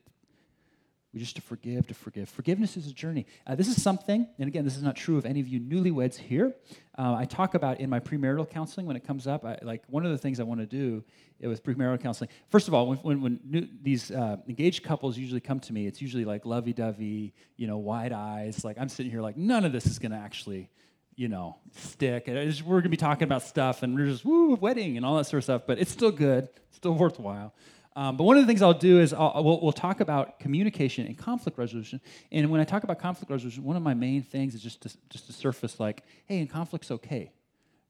we 1.13 1.19
just 1.19 1.35
to 1.37 1.43
forgive, 1.43 1.87
to 1.89 1.95
forgive. 1.95 2.29
Forgiveness 2.29 2.77
is 2.77 2.87
a 2.87 2.93
journey. 2.93 3.27
Uh, 3.47 3.57
this 3.57 3.67
is 3.67 3.83
something, 3.83 4.29
and 4.39 4.49
again, 4.49 4.65
this 4.65 4.77
is 4.77 4.83
not 4.83 4.95
true 4.95 5.19
of 5.19 5.27
any 5.27 5.41
of 5.41 5.49
you 5.49 5.59
newlyweds 5.59 6.17
here. 6.17 6.55
Uh, 6.97 7.15
I 7.15 7.25
talk 7.25 7.55
about 7.55 7.81
in 7.81 7.91
my 7.91 7.99
premarital 7.99 8.49
counseling 8.49 8.87
when 8.87 8.97
it 8.97 9.05
comes 9.05 9.27
up. 9.27 9.45
I, 9.45 9.59
like 9.63 9.83
one 9.89 10.07
of 10.07 10.13
the 10.13 10.19
things 10.19 10.39
I 10.39 10.45
want 10.45 10.61
to 10.61 10.67
do 10.67 11.03
with 11.41 11.65
premarital 11.65 12.01
counseling. 12.01 12.31
First 12.49 12.69
of 12.69 12.75
all, 12.75 12.87
when, 12.87 12.99
when, 12.99 13.23
when 13.23 13.41
new, 13.45 13.69
these 13.83 14.11
uh, 14.11 14.37
engaged 14.49 14.85
couples 14.85 15.19
usually 15.19 15.41
come 15.41 15.59
to 15.61 15.73
me, 15.73 15.87
it's 15.87 16.01
usually 16.01 16.25
like 16.25 16.47
lovey-dovey, 16.47 17.35
you 17.57 17.67
know, 17.67 17.79
wide 17.79 18.13
eyes. 18.13 18.65
Like 18.65 18.79
I'm 18.79 18.89
sitting 18.89 19.11
here 19.11 19.23
like 19.23 19.37
none 19.37 19.65
of 19.65 19.73
this 19.73 19.87
is 19.87 19.99
going 19.99 20.13
to 20.13 20.19
actually, 20.19 20.71
you 21.17 21.29
know, 21.29 21.57
stick. 21.73 22.27
Just, 22.27 22.63
we're 22.63 22.77
going 22.77 22.85
to 22.85 22.89
be 22.89 22.97
talking 22.97 23.25
about 23.25 23.43
stuff, 23.43 23.83
and 23.83 23.97
we're 23.97 24.07
just 24.07 24.25
woo 24.25 24.55
wedding 24.55 24.97
and 24.97 25.05
all 25.05 25.17
that 25.17 25.25
sort 25.25 25.39
of 25.39 25.45
stuff. 25.45 25.63
But 25.67 25.79
it's 25.79 25.91
still 25.91 26.13
good, 26.13 26.49
it's 26.69 26.77
still 26.77 26.95
worthwhile. 26.95 27.53
Um, 27.97 28.17
but 28.17 28.25
one 28.25 28.37
of 28.37 28.43
the 28.43 28.47
things 28.47 28.63
I'll 28.63 28.73
do 28.73 29.01
is 29.01 29.13
I'll, 29.13 29.43
we'll, 29.43 29.61
we'll, 29.61 29.73
talk 29.73 30.01
about 30.01 30.39
communication 30.39 31.07
and 31.07 31.19
conflict 31.19 31.59
resolution. 31.59 32.01
And 32.31 32.49
when 32.49 32.61
I 32.61 32.65
talk 32.65 32.85
about 32.85 33.01
conflict 33.01 33.31
resolution, 33.31 33.65
one 33.65 33.77
of 33.77 33.83
my 33.83 33.95
main 33.95 34.23
things 34.23 34.55
is 34.55 34.63
just 34.63 34.83
to, 34.83 34.97
just 35.09 35.27
to 35.27 35.33
surface 35.33 35.81
like, 35.81 36.05
hey, 36.27 36.39
and 36.39 36.49
conflict's 36.49 36.93
okay. 36.93 37.33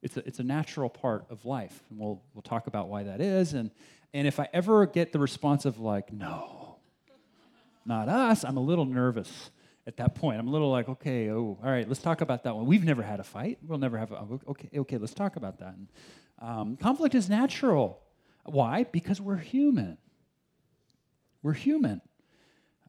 It's 0.03 0.17
a, 0.17 0.27
it's 0.27 0.39
a 0.39 0.43
natural 0.43 0.89
part 0.89 1.27
of 1.29 1.45
life. 1.45 1.83
And 1.91 1.99
we'll, 1.99 2.23
we'll 2.33 2.43
talk 2.43 2.67
about 2.67 2.89
why 2.89 3.03
that 3.03 3.21
is. 3.21 3.53
And, 3.53 3.71
and 4.15 4.27
if 4.27 4.41
I 4.41 4.49
ever 4.55 4.87
get 4.87 5.13
the 5.13 5.19
response 5.19 5.67
of 5.67 5.79
like, 5.79 6.13
no, 6.13 6.77
not 7.85 8.09
us, 8.09 8.43
I'm 8.43 8.57
a 8.57 8.63
little 8.63 8.87
nervous 8.87 9.51
at 9.87 9.99
that 9.99 10.15
point. 10.15 10.41
I'm 10.41 10.49
a 10.49 10.51
little 10.51 10.71
like, 10.71 10.89
okay, 10.89 11.31
oh, 11.31 11.59
all 11.63 11.71
right, 11.71 11.87
let's 11.87 12.01
talk 12.01 12.23
about 12.23 12.45
that 12.45 12.57
one. 12.57 12.65
We've 12.65 12.85
never 12.85 13.03
had 13.03 13.21
a 13.21 13.25
fight. 13.25 13.59
We'll 13.67 13.79
never 13.79 13.99
have 13.99 14.13
a, 14.13 14.27
okay, 14.49 14.71
okay, 14.79 14.97
let's 14.97 15.15
talk 15.15 15.37
about 15.37 15.59
that. 15.59 15.75
And, 15.75 15.89
um, 16.39 16.77
conflict 16.77 17.15
is 17.15 17.29
natural. 17.29 18.01
Why? 18.51 18.85
Because 18.85 19.21
we're 19.21 19.37
human. 19.37 19.99
We're 21.43 21.55
human. 21.55 22.01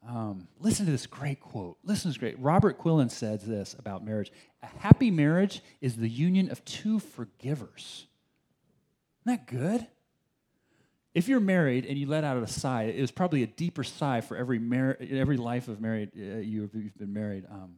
Um, 0.07 0.47
listen 0.59 0.85
to 0.87 0.91
this 0.91 1.05
great 1.05 1.39
quote. 1.39 1.77
Listen 1.83 2.03
to 2.03 2.07
this 2.09 2.17
great. 2.17 2.39
Robert 2.39 2.79
Quillen 2.79 3.11
says 3.11 3.45
this 3.45 3.75
about 3.77 4.03
marriage 4.03 4.31
A 4.63 4.67
happy 4.79 5.11
marriage 5.11 5.61
is 5.79 5.95
the 5.95 6.09
union 6.09 6.49
of 6.51 6.65
two 6.65 6.99
forgivers. 6.99 8.07
Isn't 9.25 9.37
that 9.37 9.47
good? 9.47 9.85
If 11.13 11.27
you're 11.27 11.41
married 11.41 11.85
and 11.85 11.97
you 11.97 12.07
let 12.07 12.23
out 12.23 12.41
a 12.41 12.47
sigh, 12.47 12.83
it 12.83 13.01
was 13.01 13.11
probably 13.11 13.43
a 13.43 13.47
deeper 13.47 13.83
sigh 13.83 14.21
for 14.21 14.37
every, 14.37 14.59
mar- 14.59 14.97
every 15.01 15.37
life 15.37 15.67
of 15.67 15.81
married 15.81 16.11
uh, 16.17 16.37
you've, 16.37 16.73
you've 16.73 16.97
been 16.97 17.13
married. 17.13 17.45
Um, 17.51 17.75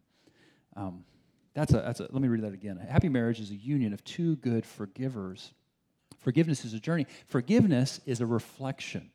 um, 0.76 1.04
that's 1.54 1.74
a, 1.74 1.78
that's 1.78 2.00
a, 2.00 2.04
let 2.04 2.22
me 2.22 2.28
read 2.28 2.44
that 2.44 2.54
again. 2.54 2.80
A 2.82 2.92
happy 2.92 3.10
marriage 3.10 3.40
is 3.40 3.50
a 3.50 3.56
union 3.56 3.92
of 3.92 4.04
two 4.04 4.36
good 4.38 4.66
forgivers. 4.66 5.52
Forgiveness 6.24 6.64
is 6.64 6.74
a 6.74 6.80
journey. 6.80 7.06
Forgiveness 7.28 8.00
is 8.06 8.22
a 8.22 8.26
reflection. 8.26 9.12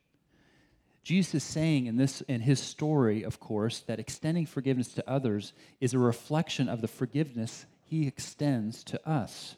Jesus 1.03 1.35
is 1.35 1.43
saying 1.43 1.87
in 1.87 1.97
this 1.97 2.21
in 2.21 2.41
his 2.41 2.59
story, 2.59 3.23
of 3.23 3.39
course, 3.39 3.79
that 3.81 3.99
extending 3.99 4.45
forgiveness 4.45 4.93
to 4.93 5.09
others 5.09 5.53
is 5.81 5.93
a 5.93 5.99
reflection 5.99 6.69
of 6.69 6.81
the 6.81 6.87
forgiveness 6.87 7.65
he 7.81 8.05
extends 8.05 8.83
to 8.83 9.09
us. 9.09 9.55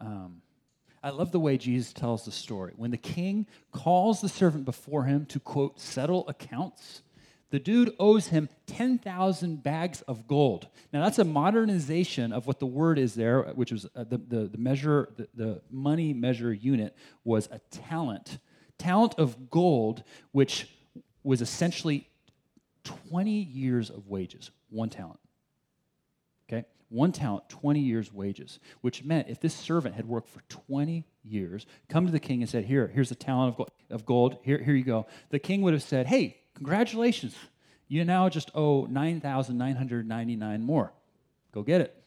Um, 0.00 0.42
I 1.02 1.10
love 1.10 1.32
the 1.32 1.40
way 1.40 1.58
Jesus 1.58 1.92
tells 1.92 2.24
the 2.24 2.30
story. 2.30 2.74
When 2.76 2.92
the 2.92 2.96
king 2.96 3.48
calls 3.72 4.20
the 4.20 4.28
servant 4.28 4.64
before 4.64 5.04
him 5.04 5.26
to, 5.26 5.40
quote, 5.40 5.80
settle 5.80 6.28
accounts, 6.28 7.02
the 7.52 7.58
dude 7.58 7.94
owes 8.00 8.28
him 8.28 8.48
10,000 8.66 9.62
bags 9.62 10.00
of 10.02 10.26
gold. 10.26 10.68
Now, 10.90 11.04
that's 11.04 11.18
a 11.18 11.24
modernization 11.24 12.32
of 12.32 12.46
what 12.46 12.58
the 12.58 12.66
word 12.66 12.98
is 12.98 13.14
there, 13.14 13.42
which 13.54 13.70
was 13.70 13.84
uh, 13.94 14.04
the, 14.04 14.16
the, 14.16 14.48
the, 14.48 14.58
measure, 14.58 15.10
the, 15.16 15.28
the 15.34 15.62
money 15.70 16.14
measure 16.14 16.50
unit 16.50 16.96
was 17.24 17.50
a 17.52 17.58
talent. 17.70 18.38
Talent 18.78 19.16
of 19.18 19.50
gold, 19.50 20.02
which 20.32 20.66
was 21.22 21.42
essentially 21.42 22.08
20 22.84 23.30
years 23.30 23.90
of 23.90 24.08
wages, 24.08 24.50
one 24.70 24.88
talent. 24.88 25.20
Okay? 26.50 26.64
one 26.88 27.12
talent, 27.12 27.48
20 27.50 27.80
years' 27.80 28.12
wages, 28.12 28.60
which 28.80 29.04
meant 29.04 29.28
if 29.28 29.40
this 29.40 29.54
servant 29.54 29.94
had 29.94 30.08
worked 30.08 30.30
for 30.30 30.40
20 30.48 31.04
years, 31.22 31.66
come 31.90 32.06
to 32.06 32.12
the 32.12 32.20
king 32.20 32.40
and 32.40 32.48
said, 32.48 32.64
Here, 32.64 32.86
here's 32.86 33.10
a 33.10 33.14
talent 33.14 33.50
of 33.50 33.56
gold, 33.56 33.70
of 33.90 34.06
gold. 34.06 34.38
Here, 34.42 34.58
here 34.58 34.74
you 34.74 34.84
go. 34.84 35.06
The 35.28 35.38
king 35.38 35.60
would 35.62 35.74
have 35.74 35.82
said, 35.82 36.06
Hey, 36.06 36.38
congratulations. 36.54 37.34
You 37.88 38.04
now 38.04 38.28
just 38.28 38.50
owe 38.54 38.86
9,999 38.86 40.62
more. 40.62 40.92
Go 41.52 41.62
get 41.62 41.80
it. 41.80 42.02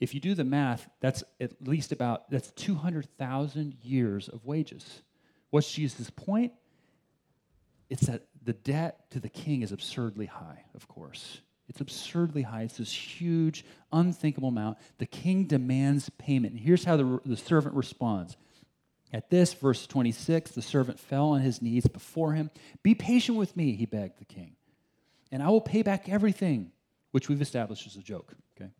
If 0.00 0.14
you 0.14 0.20
do 0.20 0.34
the 0.34 0.44
math, 0.44 0.88
that's 1.00 1.22
at 1.40 1.66
least 1.66 1.92
about 1.92 2.30
that's 2.30 2.50
200,000 2.52 3.76
years 3.82 4.28
of 4.28 4.44
wages. 4.46 5.02
What's 5.50 5.70
Jesus' 5.70 6.10
point? 6.10 6.52
It's 7.90 8.06
that 8.06 8.22
the 8.42 8.54
debt 8.54 9.10
to 9.10 9.20
the 9.20 9.28
king 9.28 9.62
is 9.62 9.72
absurdly 9.72 10.26
high, 10.26 10.64
of 10.74 10.88
course. 10.88 11.40
It's 11.68 11.80
absurdly 11.80 12.42
high. 12.42 12.62
It's 12.62 12.78
this 12.78 12.92
huge, 12.92 13.64
unthinkable 13.92 14.48
amount. 14.48 14.78
The 14.98 15.06
king 15.06 15.44
demands 15.44 16.10
payment. 16.18 16.54
And 16.54 16.60
here's 16.60 16.84
how 16.84 16.96
the, 16.96 17.20
the 17.24 17.36
servant 17.36 17.74
responds. 17.74 18.36
At 19.12 19.30
this, 19.30 19.52
verse 19.54 19.86
26, 19.86 20.52
the 20.52 20.62
servant 20.62 21.00
fell 21.00 21.30
on 21.30 21.40
his 21.40 21.60
knees 21.60 21.86
before 21.86 22.32
him. 22.32 22.50
Be 22.82 22.94
patient 22.94 23.36
with 23.36 23.56
me, 23.56 23.72
he 23.74 23.86
begged 23.86 24.18
the 24.18 24.24
king, 24.24 24.54
and 25.32 25.42
I 25.42 25.48
will 25.48 25.60
pay 25.60 25.82
back 25.82 26.08
everything, 26.08 26.70
which 27.10 27.28
we've 27.28 27.42
established 27.42 27.86
as 27.86 27.96
a 27.96 28.02
joke. 28.02 28.34
Okay. 28.56 28.70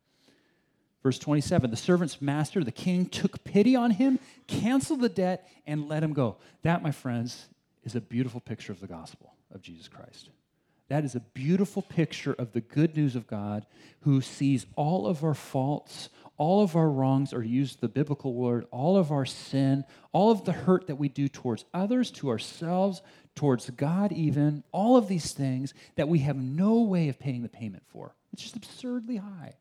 Verse 1.03 1.19
27 1.19 1.71
the 1.71 1.77
servant's 1.77 2.23
master, 2.23 2.62
the 2.62 2.71
king, 2.71 3.07
took 3.07 3.43
pity 3.43 3.75
on 3.75 3.90
him, 3.90 4.19
canceled 4.47 5.01
the 5.01 5.09
debt, 5.09 5.49
and 5.66 5.88
let 5.88 6.03
him 6.03 6.12
go. 6.12 6.37
That, 6.62 6.83
my 6.83 6.93
friends, 6.93 7.49
is 7.83 7.97
a 7.97 8.01
beautiful 8.01 8.40
picture 8.40 8.73
of 8.73 8.81
the 8.81 8.87
gospel 8.87 9.35
of 9.53 9.62
Jesus 9.62 9.88
Christ. 9.88 10.31
That 10.88 11.05
is 11.05 11.14
a 11.14 11.21
beautiful 11.21 11.83
picture 11.83 12.33
of 12.33 12.53
the 12.53 12.61
good 12.61 12.97
news 12.97 13.14
of 13.14 13.29
God 13.29 13.64
who 14.01 14.21
sees 14.21 14.66
all 14.75 15.07
of 15.07 15.23
our 15.23 15.35
faults, 15.35 16.09
all 16.40 16.62
of 16.62 16.74
our 16.74 16.88
wrongs, 16.88 17.35
or 17.35 17.44
use 17.44 17.76
the 17.76 17.87
biblical 17.87 18.33
word, 18.33 18.64
all 18.70 18.96
of 18.96 19.12
our 19.12 19.26
sin, 19.26 19.85
all 20.12 20.31
of 20.31 20.46
the 20.46 20.53
hurt 20.53 20.87
that 20.87 20.96
we 20.96 21.07
do 21.07 21.29
towards 21.29 21.66
others, 21.74 22.11
to 22.11 22.31
ourselves, 22.31 23.03
towards 23.35 23.68
God, 23.68 24.11
even, 24.11 24.64
all 24.72 24.96
of 24.96 25.07
these 25.07 25.33
things 25.33 25.74
that 25.96 26.09
we 26.09 26.20
have 26.20 26.37
no 26.37 26.81
way 26.81 27.11
of 27.11 27.18
paying 27.18 27.42
the 27.42 27.50
payment 27.50 27.83
for. 27.88 28.14
It's 28.33 28.40
just 28.40 28.57
absurdly 28.57 29.18
high. 29.18 29.57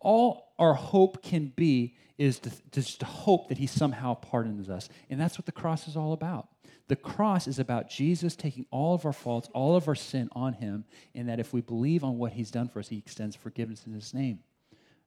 All 0.00 0.54
our 0.58 0.72
hope 0.72 1.22
can 1.22 1.52
be 1.54 1.94
is 2.16 2.38
to 2.38 2.50
just 2.72 3.00
to 3.00 3.06
hope 3.06 3.50
that 3.50 3.58
He 3.58 3.66
somehow 3.66 4.14
pardons 4.14 4.70
us. 4.70 4.88
And 5.10 5.20
that's 5.20 5.36
what 5.36 5.44
the 5.44 5.52
cross 5.52 5.88
is 5.88 5.94
all 5.94 6.14
about. 6.14 6.48
The 6.86 6.96
cross 6.96 7.46
is 7.46 7.58
about 7.58 7.90
Jesus 7.90 8.34
taking 8.34 8.64
all 8.70 8.94
of 8.94 9.04
our 9.04 9.12
faults, 9.12 9.50
all 9.52 9.76
of 9.76 9.88
our 9.88 9.94
sin 9.94 10.30
on 10.32 10.54
him, 10.54 10.86
and 11.14 11.28
that 11.28 11.38
if 11.38 11.52
we 11.52 11.60
believe 11.60 12.02
on 12.02 12.16
what 12.16 12.32
he's 12.32 12.50
done 12.50 12.68
for 12.68 12.78
us, 12.78 12.88
he 12.88 12.96
extends 12.96 13.36
forgiveness 13.36 13.86
in 13.86 13.92
his 13.92 14.14
name. 14.14 14.38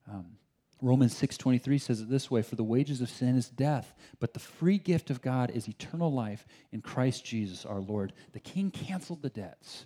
Um, 0.09 0.37
Romans 0.81 1.13
6:23 1.13 1.77
says 1.77 2.01
it 2.01 2.09
this 2.09 2.31
way, 2.31 2.41
for 2.41 2.55
the 2.55 2.63
wages 2.63 3.01
of 3.01 3.09
sin 3.09 3.35
is 3.35 3.49
death, 3.49 3.93
but 4.19 4.33
the 4.33 4.39
free 4.39 4.79
gift 4.79 5.11
of 5.11 5.21
God 5.21 5.51
is 5.51 5.69
eternal 5.69 6.11
life 6.11 6.47
in 6.71 6.81
Christ 6.81 7.23
Jesus 7.23 7.65
our 7.65 7.79
Lord. 7.79 8.13
The 8.31 8.39
king 8.39 8.71
canceled 8.71 9.21
the 9.21 9.29
debts. 9.29 9.85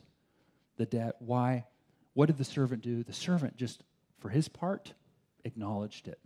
The 0.77 0.85
debt, 0.85 1.15
why? 1.19 1.65
What 2.13 2.27
did 2.27 2.37
the 2.37 2.45
servant 2.45 2.81
do? 2.81 3.03
The 3.03 3.13
servant 3.13 3.57
just 3.57 3.83
for 4.19 4.29
his 4.29 4.47
part 4.47 4.93
acknowledged 5.43 6.07
it. 6.07 6.19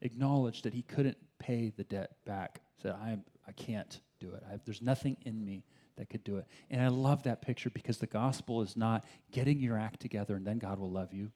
Acknowledged 0.00 0.64
that 0.64 0.74
he 0.74 0.82
couldn't 0.82 1.18
pay 1.38 1.72
the 1.76 1.84
debt 1.84 2.12
back. 2.24 2.60
Said, 2.82 2.92
I, 2.92 3.18
I 3.46 3.52
can't 3.52 4.00
do 4.20 4.32
it. 4.32 4.42
I, 4.48 4.58
there's 4.64 4.82
nothing 4.82 5.16
in 5.24 5.44
me 5.44 5.64
that 5.96 6.08
could 6.08 6.24
do 6.24 6.36
it. 6.38 6.46
And 6.70 6.80
I 6.80 6.88
love 6.88 7.24
that 7.24 7.42
picture 7.42 7.70
because 7.70 7.98
the 7.98 8.06
gospel 8.06 8.62
is 8.62 8.76
not 8.76 9.04
getting 9.32 9.60
your 9.60 9.76
act 9.76 10.00
together 10.00 10.36
and 10.36 10.46
then 10.46 10.58
God 10.58 10.78
will 10.78 10.90
love 10.90 11.12
you. 11.12 11.30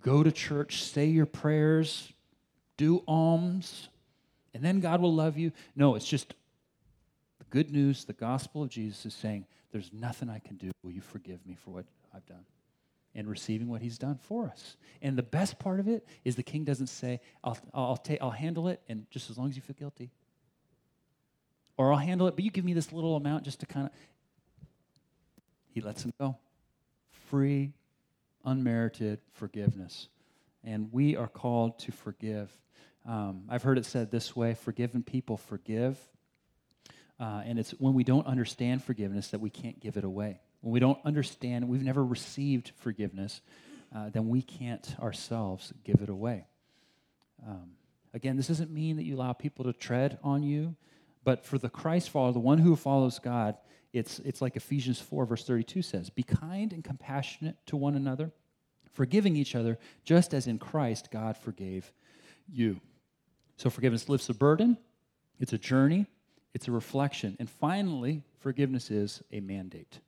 Go 0.00 0.22
to 0.22 0.32
church, 0.32 0.82
say 0.82 1.06
your 1.06 1.26
prayers, 1.26 2.12
do 2.76 3.02
alms, 3.06 3.88
and 4.54 4.64
then 4.64 4.80
God 4.80 5.00
will 5.00 5.14
love 5.14 5.36
you. 5.36 5.52
No, 5.74 5.94
it's 5.94 6.06
just 6.06 6.34
the 7.38 7.44
good 7.50 7.70
news, 7.70 8.04
the 8.04 8.12
gospel 8.12 8.62
of 8.62 8.68
Jesus 8.68 9.04
is 9.06 9.14
saying, 9.14 9.46
There's 9.72 9.90
nothing 9.92 10.30
I 10.30 10.38
can 10.38 10.56
do. 10.56 10.70
Will 10.82 10.92
you 10.92 11.00
forgive 11.00 11.44
me 11.46 11.56
for 11.62 11.70
what 11.70 11.84
I've 12.14 12.26
done? 12.26 12.44
And 13.14 13.28
receiving 13.28 13.68
what 13.68 13.80
he's 13.80 13.98
done 13.98 14.18
for 14.22 14.46
us. 14.46 14.76
And 15.02 15.16
the 15.16 15.22
best 15.22 15.58
part 15.58 15.80
of 15.80 15.88
it 15.88 16.06
is 16.24 16.36
the 16.36 16.42
king 16.42 16.64
doesn't 16.64 16.88
say, 16.88 17.20
I'll, 17.42 17.58
I'll, 17.72 17.96
ta- 17.96 18.16
I'll 18.20 18.30
handle 18.30 18.68
it, 18.68 18.80
and 18.88 19.06
just 19.10 19.30
as 19.30 19.38
long 19.38 19.48
as 19.48 19.56
you 19.56 19.62
feel 19.62 19.76
guilty, 19.78 20.10
or 21.76 21.92
I'll 21.92 21.98
handle 21.98 22.26
it, 22.26 22.34
but 22.34 22.44
you 22.44 22.50
give 22.50 22.64
me 22.64 22.72
this 22.72 22.92
little 22.92 23.16
amount 23.16 23.44
just 23.44 23.60
to 23.60 23.66
kind 23.66 23.86
of. 23.86 23.92
He 25.72 25.82
lets 25.82 26.02
him 26.02 26.12
go. 26.18 26.36
Free, 27.28 27.72
unmerited 28.46 29.20
forgiveness. 29.32 30.08
And 30.64 30.92
we 30.92 31.16
are 31.16 31.28
called 31.28 31.78
to 31.80 31.92
forgive. 31.92 32.50
Um, 33.06 33.44
I've 33.48 33.62
heard 33.62 33.78
it 33.78 33.84
said 33.84 34.10
this 34.10 34.34
way 34.34 34.54
forgiven 34.54 35.02
people 35.02 35.36
forgive. 35.36 35.98
Uh, 37.18 37.42
and 37.44 37.58
it's 37.58 37.70
when 37.72 37.94
we 37.94 38.04
don't 38.04 38.26
understand 38.26 38.82
forgiveness 38.82 39.28
that 39.28 39.40
we 39.40 39.50
can't 39.50 39.80
give 39.80 39.96
it 39.96 40.04
away. 40.04 40.40
When 40.60 40.72
we 40.72 40.80
don't 40.80 40.98
understand, 41.04 41.68
we've 41.68 41.82
never 41.82 42.04
received 42.04 42.72
forgiveness, 42.76 43.40
uh, 43.94 44.10
then 44.10 44.28
we 44.28 44.42
can't 44.42 44.96
ourselves 45.00 45.72
give 45.84 46.00
it 46.00 46.08
away. 46.08 46.46
Um, 47.46 47.70
again, 48.12 48.36
this 48.36 48.48
doesn't 48.48 48.70
mean 48.70 48.96
that 48.96 49.04
you 49.04 49.16
allow 49.16 49.32
people 49.32 49.64
to 49.64 49.72
tread 49.72 50.18
on 50.22 50.42
you. 50.42 50.76
But 51.24 51.44
for 51.44 51.58
the 51.58 51.68
Christ 51.68 52.10
follower, 52.10 52.32
the 52.32 52.38
one 52.38 52.58
who 52.58 52.76
follows 52.76 53.18
God, 53.18 53.56
it's, 53.96 54.18
it's 54.20 54.42
like 54.42 54.56
Ephesians 54.56 55.00
4, 55.00 55.26
verse 55.26 55.44
32 55.44 55.82
says 55.82 56.10
Be 56.10 56.22
kind 56.22 56.72
and 56.72 56.84
compassionate 56.84 57.56
to 57.66 57.76
one 57.76 57.94
another, 57.94 58.30
forgiving 58.92 59.36
each 59.36 59.54
other, 59.54 59.78
just 60.04 60.34
as 60.34 60.46
in 60.46 60.58
Christ 60.58 61.10
God 61.10 61.36
forgave 61.36 61.92
you. 62.48 62.80
So 63.56 63.70
forgiveness 63.70 64.08
lifts 64.08 64.28
a 64.28 64.34
burden, 64.34 64.76
it's 65.40 65.52
a 65.52 65.58
journey, 65.58 66.06
it's 66.54 66.68
a 66.68 66.72
reflection. 66.72 67.36
And 67.38 67.48
finally, 67.48 68.22
forgiveness 68.38 68.90
is 68.90 69.22
a 69.32 69.40
mandate. 69.40 70.00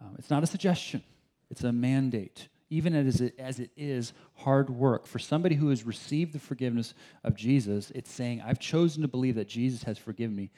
Um, 0.00 0.16
it's 0.18 0.30
not 0.30 0.42
a 0.42 0.46
suggestion, 0.46 1.02
it's 1.50 1.64
a 1.64 1.72
mandate 1.72 2.48
even 2.72 2.94
as 2.94 3.20
it, 3.20 3.34
as 3.38 3.60
it 3.60 3.70
is 3.76 4.14
hard 4.32 4.70
work. 4.70 5.06
For 5.06 5.18
somebody 5.18 5.54
who 5.56 5.68
has 5.68 5.84
received 5.84 6.32
the 6.32 6.38
forgiveness 6.38 6.94
of 7.22 7.36
Jesus, 7.36 7.92
it's 7.94 8.10
saying, 8.10 8.40
I've 8.40 8.58
chosen 8.58 9.02
to 9.02 9.08
believe 9.08 9.34
that 9.34 9.46
Jesus 9.46 9.82
has 9.82 9.98
forgiven 9.98 10.34
me. 10.34 10.50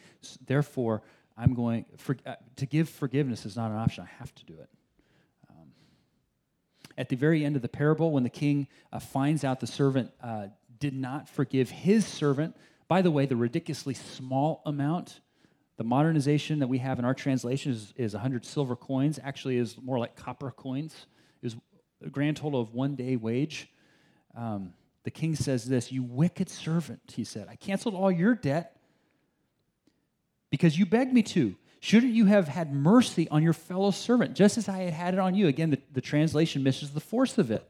Therefore, 0.47 1.03
I'm 1.37 1.55
going, 1.55 1.85
for, 1.97 2.17
uh, 2.25 2.35
to 2.57 2.67
give 2.67 2.89
forgiveness 2.89 3.45
is 3.45 3.57
not 3.57 3.71
an 3.71 3.77
option. 3.77 4.05
I 4.05 4.19
have 4.19 4.35
to 4.37 4.45
do 4.45 4.55
it. 4.55 4.69
Um, 5.51 5.69
at 6.97 7.09
the 7.09 7.17
very 7.17 7.45
end 7.45 7.57
of 7.57 7.63
the 7.63 7.69
parable, 7.69 8.13
when 8.13 8.23
the 8.23 8.31
king 8.31 8.69
uh, 8.93 9.01
finds 9.01 9.45
out 9.45 9.61
the 9.61 9.67
servant 9.67 10.11
uh, 10.23 10.47
did 10.79 10.95
not 10.95 11.29
forgive 11.29 11.71
his 11.71 12.07
servant, 12.07 12.57
by 12.87 13.03
the 13.03 13.11
way, 13.11 13.27
the 13.27 13.37
ridiculously 13.37 13.95
small 13.95 14.63
amount 14.67 15.21
the 15.77 15.85
modernization 15.85 16.61
that 16.61 16.69
we 16.69 16.79
have 16.79 16.99
in 16.99 17.05
our 17.05 17.15
translation 17.15 17.73
is, 17.73 17.93
is 17.97 18.13
100 18.13 18.45
silver 18.45 18.77
coins, 18.77 19.19
actually 19.23 19.57
is 19.57 19.77
more 19.83 19.99
like 19.99 20.15
copper 20.15 20.51
coins. 20.51 21.07
Is 21.43 21.57
a 22.05 22.09
grand 22.09 22.37
total 22.37 22.61
of 22.61 22.75
one 22.75 22.95
day 22.95 23.17
wage. 23.17 23.69
Um, 24.37 24.73
the 25.03 25.11
king 25.11 25.35
says 25.35 25.65
this 25.65 25.91
You 25.91 26.03
wicked 26.03 26.49
servant, 26.49 27.01
he 27.15 27.25
said, 27.25 27.49
I 27.51 27.57
canceled 27.57 27.95
all 27.95 28.11
your 28.11 28.35
debt 28.35 28.74
because 30.55 30.79
you 30.79 30.87
begged 30.87 31.13
me 31.13 31.21
to. 31.21 31.57
Shouldn't 31.81 32.13
you 32.13 32.27
have 32.27 32.47
had 32.47 32.73
mercy 32.73 33.29
on 33.29 33.43
your 33.43 33.53
fellow 33.53 33.91
servant, 33.91 34.37
just 34.37 34.57
as 34.57 34.69
I 34.69 34.83
had 34.83 34.93
had 34.93 35.15
it 35.15 35.19
on 35.19 35.35
you? 35.35 35.49
Again, 35.49 35.71
the, 35.71 35.81
the 35.93 36.01
translation 36.01 36.63
misses 36.63 36.93
the 36.93 37.01
force 37.01 37.39
of 37.39 37.51
it. 37.51 37.69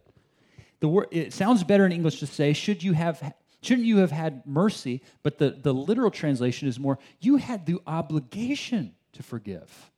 The 0.80 0.88
word, 0.88 1.08
it 1.10 1.32
sounds 1.32 1.64
better 1.64 1.86
in 1.86 1.92
English 1.92 2.20
to 2.20 2.26
say, 2.26 2.52
should 2.52 2.82
you 2.82 2.92
have, 2.92 3.32
shouldn't 3.62 3.86
you 3.86 3.96
have 3.96 4.10
had 4.10 4.46
mercy? 4.46 5.00
But 5.22 5.38
the, 5.38 5.52
the 5.52 5.72
literal 5.72 6.10
translation 6.10 6.68
is 6.68 6.78
more, 6.78 6.98
you 7.20 7.38
had 7.38 7.64
the 7.64 7.78
obligation 7.86 8.94
to 9.14 9.22
forgive. 9.22 9.90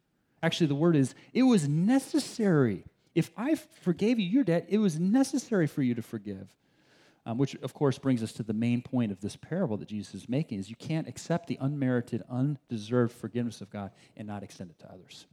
Actually, 0.44 0.68
the 0.68 0.77
word 0.77 0.94
is, 0.94 1.12
it 1.35 1.42
was 1.42 1.68
necessary. 1.68 2.85
If 3.16 3.33
I 3.37 3.57
forgave 3.57 4.20
you 4.20 4.29
your 4.29 4.44
debt, 4.44 4.66
it 4.68 4.79
was 4.79 5.01
necessary 5.01 5.66
for 5.66 5.83
you 5.83 5.96
to 5.96 6.03
forgive. 6.03 6.46
Um, 7.28 7.38
which, 7.38 7.56
of 7.56 7.74
course, 7.74 7.98
brings 7.98 8.22
us 8.22 8.32
to 8.34 8.44
the 8.44 8.52
main 8.52 8.82
point 8.82 9.10
of 9.10 9.20
this 9.20 9.34
parable 9.34 9.76
that 9.78 9.88
Jesus 9.88 10.14
is 10.14 10.28
making: 10.28 10.60
is 10.60 10.70
you 10.70 10.76
can't 10.76 11.08
accept 11.08 11.48
the 11.48 11.58
unmerited, 11.60 12.22
undeserved 12.30 13.12
forgiveness 13.12 13.60
of 13.60 13.68
God 13.68 13.90
and 14.16 14.28
not 14.28 14.44
extend 14.44 14.70
it 14.70 14.78
to 14.78 14.92
others. 14.92 15.26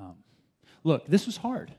Um, 0.00 0.16
look, 0.82 1.06
this 1.06 1.26
was 1.26 1.36
hard. 1.36 1.72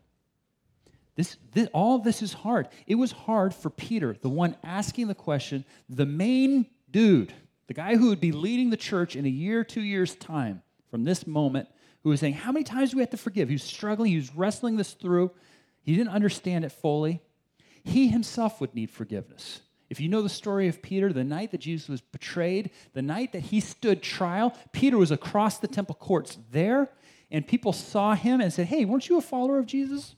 This, 1.15 1.37
this, 1.53 1.67
all 1.73 1.99
this 1.99 2.21
is 2.21 2.33
hard. 2.33 2.69
It 2.87 2.95
was 2.95 3.11
hard 3.11 3.53
for 3.53 3.69
Peter, 3.69 4.15
the 4.21 4.29
one 4.29 4.55
asking 4.63 5.07
the 5.07 5.15
question, 5.15 5.63
the 5.89 6.05
main 6.05 6.67
dude, 6.89 7.33
the 7.67 7.73
guy 7.73 7.95
who 7.95 8.09
would 8.09 8.19
be 8.19 8.31
leading 8.31 8.69
the 8.69 8.77
church 8.77 9.15
in 9.15 9.25
a 9.25 9.29
year, 9.29 9.63
two 9.63 9.81
years' 9.81 10.15
time 10.15 10.61
from 10.89 11.03
this 11.03 11.27
moment, 11.27 11.67
who 12.03 12.09
was 12.09 12.19
saying, 12.19 12.33
How 12.33 12.51
many 12.51 12.63
times 12.63 12.91
do 12.91 12.97
we 12.97 13.03
have 13.03 13.11
to 13.11 13.17
forgive? 13.17 13.49
He 13.49 13.55
was 13.55 13.63
struggling, 13.63 14.11
he 14.11 14.17
was 14.17 14.35
wrestling 14.35 14.75
this 14.75 14.93
through. 14.93 15.31
He 15.81 15.95
didn't 15.95 16.13
understand 16.13 16.65
it 16.65 16.71
fully. 16.71 17.21
He 17.83 18.07
himself 18.07 18.61
would 18.61 18.73
need 18.73 18.89
forgiveness. 18.89 19.61
If 19.89 19.99
you 19.99 20.09
know 20.09 20.21
the 20.21 20.29
story 20.29 20.67
of 20.67 20.81
Peter, 20.81 21.13
the 21.13 21.23
night 21.23 21.51
that 21.51 21.61
Jesus 21.61 21.87
was 21.87 22.01
betrayed, 22.01 22.71
the 22.93 23.01
night 23.01 23.33
that 23.33 23.41
he 23.41 23.59
stood 23.59 24.01
trial, 24.01 24.57
Peter 24.71 24.97
was 24.97 25.11
across 25.11 25.59
the 25.59 25.67
temple 25.67 25.95
courts 25.95 26.37
there, 26.51 26.89
and 27.29 27.45
people 27.45 27.73
saw 27.73 28.15
him 28.15 28.41
and 28.41 28.51
said, 28.51 28.67
Hey, 28.67 28.85
weren't 28.85 29.09
you 29.09 29.17
a 29.17 29.21
follower 29.21 29.59
of 29.59 29.65
Jesus? 29.65 30.15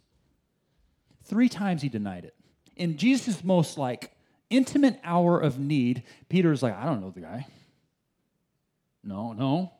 Three 1.23 1.49
times 1.49 1.81
he 1.81 1.89
denied 1.89 2.25
it. 2.25 2.35
In 2.75 2.97
Jesus' 2.97 3.43
most 3.43 3.77
like 3.77 4.11
intimate 4.49 4.99
hour 5.03 5.39
of 5.39 5.59
need, 5.59 6.03
Peter 6.29 6.49
was 6.49 6.61
like, 6.61 6.75
I 6.75 6.85
don't 6.85 7.01
know 7.01 7.09
the 7.09 7.21
guy. 7.21 7.47
No, 9.03 9.33
no. 9.33 9.73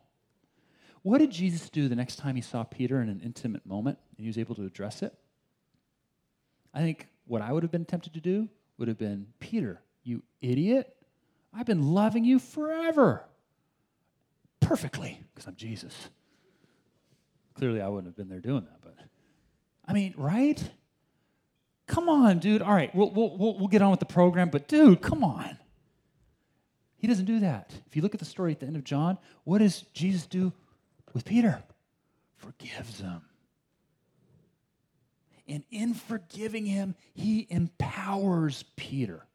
What 1.03 1.19
did 1.19 1.31
Jesus 1.31 1.69
do 1.69 1.87
the 1.87 1.95
next 1.95 2.15
time 2.15 2.35
he 2.35 2.41
saw 2.41 2.63
Peter 2.63 2.99
in 3.01 3.09
an 3.09 3.21
intimate 3.23 3.65
moment 3.65 3.99
and 4.17 4.23
he 4.23 4.27
was 4.27 4.37
able 4.37 4.55
to 4.55 4.65
address 4.65 5.03
it? 5.03 5.13
I 6.73 6.79
think 6.79 7.07
what 7.27 7.41
I 7.41 7.51
would 7.51 7.63
have 7.63 7.71
been 7.71 7.85
tempted 7.85 8.13
to 8.13 8.21
do 8.21 8.49
would 8.77 8.87
have 8.87 8.97
been 8.97 9.27
Peter, 9.39 9.81
you 10.03 10.23
idiot. 10.41 10.95
I've 11.53 11.65
been 11.65 11.93
loving 11.93 12.25
you 12.25 12.39
forever. 12.39 13.23
Perfectly, 14.59 15.19
because 15.33 15.47
I'm 15.47 15.55
Jesus. 15.55 15.93
Clearly, 17.53 17.81
I 17.81 17.87
wouldn't 17.87 18.07
have 18.07 18.17
been 18.17 18.29
there 18.29 18.39
doing 18.41 18.65
that, 18.65 18.81
but 18.81 18.95
I 19.87 19.93
mean, 19.93 20.13
right? 20.17 20.61
Come 21.87 22.09
on, 22.09 22.39
dude. 22.39 22.61
All 22.61 22.73
right, 22.73 22.93
we'll, 22.93 23.11
we'll, 23.11 23.37
we'll 23.37 23.67
get 23.67 23.81
on 23.81 23.91
with 23.91 23.99
the 23.99 24.05
program, 24.05 24.49
but 24.49 24.67
dude, 24.67 25.01
come 25.01 25.23
on. 25.23 25.57
He 26.97 27.07
doesn't 27.07 27.25
do 27.25 27.39
that. 27.41 27.71
If 27.85 27.95
you 27.95 28.01
look 28.01 28.15
at 28.15 28.19
the 28.19 28.25
story 28.25 28.51
at 28.51 28.59
the 28.59 28.65
end 28.65 28.75
of 28.75 28.83
John, 28.83 29.17
what 29.43 29.59
does 29.59 29.83
Jesus 29.93 30.25
do 30.25 30.51
with 31.13 31.23
Peter? 31.23 31.61
Forgives 32.37 32.99
him. 32.99 33.21
And 35.47 35.63
in 35.71 35.93
forgiving 35.93 36.65
him, 36.65 36.95
he 37.13 37.47
empowers 37.49 38.63
Peter. 38.75 39.25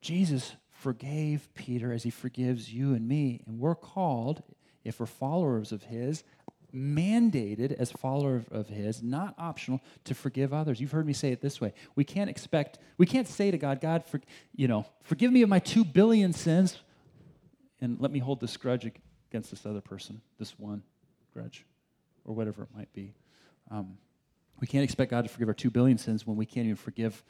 Jesus 0.00 0.54
forgave 0.70 1.48
Peter 1.54 1.92
as 1.92 2.02
he 2.02 2.10
forgives 2.10 2.72
you 2.72 2.92
and 2.94 3.08
me. 3.08 3.40
And 3.46 3.58
we're 3.58 3.74
called, 3.74 4.42
if 4.84 5.00
we're 5.00 5.06
followers 5.06 5.72
of 5.72 5.84
his, 5.84 6.24
mandated 6.74 7.72
as 7.72 7.90
followers 7.92 8.44
of 8.50 8.68
his, 8.68 9.02
not 9.02 9.34
optional, 9.38 9.80
to 10.04 10.14
forgive 10.14 10.52
others. 10.52 10.80
You've 10.80 10.90
heard 10.90 11.06
me 11.06 11.12
say 11.12 11.30
it 11.30 11.40
this 11.40 11.60
way. 11.60 11.72
We 11.94 12.04
can't 12.04 12.28
expect, 12.28 12.78
we 12.98 13.06
can't 13.06 13.28
say 13.28 13.50
to 13.50 13.56
God, 13.56 13.80
God, 13.80 14.04
for, 14.04 14.20
you 14.54 14.68
know, 14.68 14.84
forgive 15.04 15.32
me 15.32 15.42
of 15.42 15.48
my 15.48 15.60
two 15.60 15.84
billion 15.84 16.32
sins 16.32 16.78
and 17.80 18.00
let 18.00 18.10
me 18.10 18.18
hold 18.18 18.40
this 18.40 18.56
grudge 18.56 18.90
against 19.30 19.50
this 19.50 19.64
other 19.64 19.80
person, 19.80 20.20
this 20.38 20.58
one 20.58 20.82
grudge, 21.32 21.64
or 22.24 22.34
whatever 22.34 22.64
it 22.64 22.68
might 22.76 22.92
be. 22.92 23.14
Um, 23.70 23.98
we 24.60 24.66
can't 24.66 24.84
expect 24.84 25.10
God 25.10 25.22
to 25.22 25.28
forgive 25.28 25.48
our 25.48 25.54
two 25.54 25.70
billion 25.70 25.98
sins 25.98 26.26
when 26.26 26.36
we 26.36 26.46
can't 26.46 26.66
even 26.66 26.76
forgive 26.76 27.22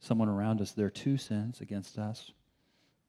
someone 0.00 0.28
around 0.28 0.60
us 0.60 0.72
their 0.72 0.90
two 0.90 1.16
sins 1.16 1.60
against 1.60 1.98
us. 1.98 2.32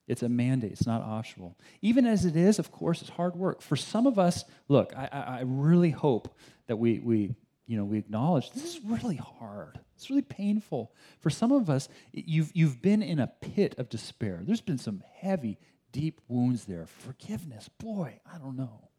It's 0.08 0.24
a 0.24 0.30
mandate, 0.30 0.74
it's 0.74 0.86
not 0.86 1.02
optional. 1.02 1.58
Even 1.82 2.06
as 2.06 2.26
it 2.26 2.36
is, 2.36 2.60
of 2.60 2.72
course, 2.72 3.02
it's 3.02 3.12
hard 3.12 3.36
work. 3.36 3.62
For 3.62 3.76
some 3.76 4.08
of 4.08 4.20
us, 4.20 4.44
look, 4.68 4.94
I, 4.96 5.08
I 5.08 5.42
really 5.46 5.92
hope 5.92 6.36
that 6.68 6.76
we, 6.76 7.00
we, 7.00 7.36
you 7.66 7.78
know, 7.78 7.86
we 7.86 7.98
acknowledge 7.98 8.52
this 8.52 8.76
is 8.76 8.84
really 8.84 9.16
hard. 9.16 9.80
It's 9.96 10.10
really 10.10 10.24
painful. 10.24 10.92
For 11.20 11.30
some 11.30 11.52
of 11.52 11.70
us, 11.70 11.88
you've, 12.12 12.52
you've 12.54 12.82
been 12.82 13.02
in 13.02 13.20
a 13.20 13.28
pit 13.28 13.76
of 13.78 13.88
despair. 13.88 14.42
There's 14.44 14.60
been 14.60 14.80
some 14.80 15.04
heavy, 15.20 15.58
deep 15.92 16.20
wounds 16.28 16.66
there. 16.66 16.88
Forgiveness, 16.88 17.70
boy, 17.70 18.20
I 18.30 18.38
don't 18.38 18.58
know. 18.58 18.90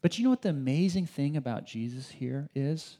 But 0.00 0.18
you 0.18 0.24
know 0.24 0.30
what 0.30 0.42
the 0.42 0.50
amazing 0.50 1.06
thing 1.06 1.36
about 1.36 1.66
Jesus 1.66 2.08
here 2.08 2.48
is? 2.54 2.98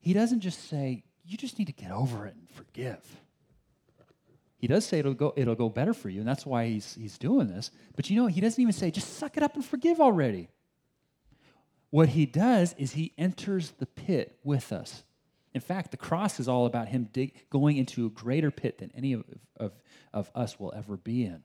He 0.00 0.12
doesn't 0.12 0.40
just 0.40 0.68
say, 0.68 1.04
you 1.24 1.36
just 1.36 1.58
need 1.58 1.66
to 1.66 1.72
get 1.72 1.90
over 1.90 2.26
it 2.26 2.34
and 2.34 2.48
forgive. 2.50 3.00
He 4.56 4.66
does 4.66 4.84
say 4.84 5.00
it'll 5.00 5.14
go, 5.14 5.32
it'll 5.36 5.54
go 5.54 5.68
better 5.68 5.92
for 5.92 6.08
you, 6.08 6.20
and 6.20 6.28
that's 6.28 6.46
why 6.46 6.66
he's, 6.66 6.94
he's 6.94 7.18
doing 7.18 7.48
this. 7.48 7.70
But 7.96 8.08
you 8.08 8.16
know, 8.16 8.26
he 8.28 8.40
doesn't 8.40 8.60
even 8.60 8.72
say, 8.72 8.90
just 8.90 9.16
suck 9.18 9.36
it 9.36 9.42
up 9.42 9.54
and 9.54 9.64
forgive 9.64 10.00
already. 10.00 10.48
What 11.90 12.10
he 12.10 12.26
does 12.26 12.74
is 12.78 12.92
he 12.92 13.12
enters 13.18 13.72
the 13.72 13.86
pit 13.86 14.38
with 14.44 14.72
us. 14.72 15.04
In 15.52 15.60
fact, 15.60 15.90
the 15.90 15.96
cross 15.98 16.40
is 16.40 16.48
all 16.48 16.64
about 16.64 16.88
him 16.88 17.08
dig, 17.12 17.50
going 17.50 17.76
into 17.76 18.06
a 18.06 18.10
greater 18.10 18.50
pit 18.50 18.78
than 18.78 18.90
any 18.94 19.12
of, 19.12 19.24
of, 19.58 19.72
of 20.14 20.30
us 20.34 20.58
will 20.58 20.72
ever 20.74 20.96
be 20.96 21.24
in 21.24 21.42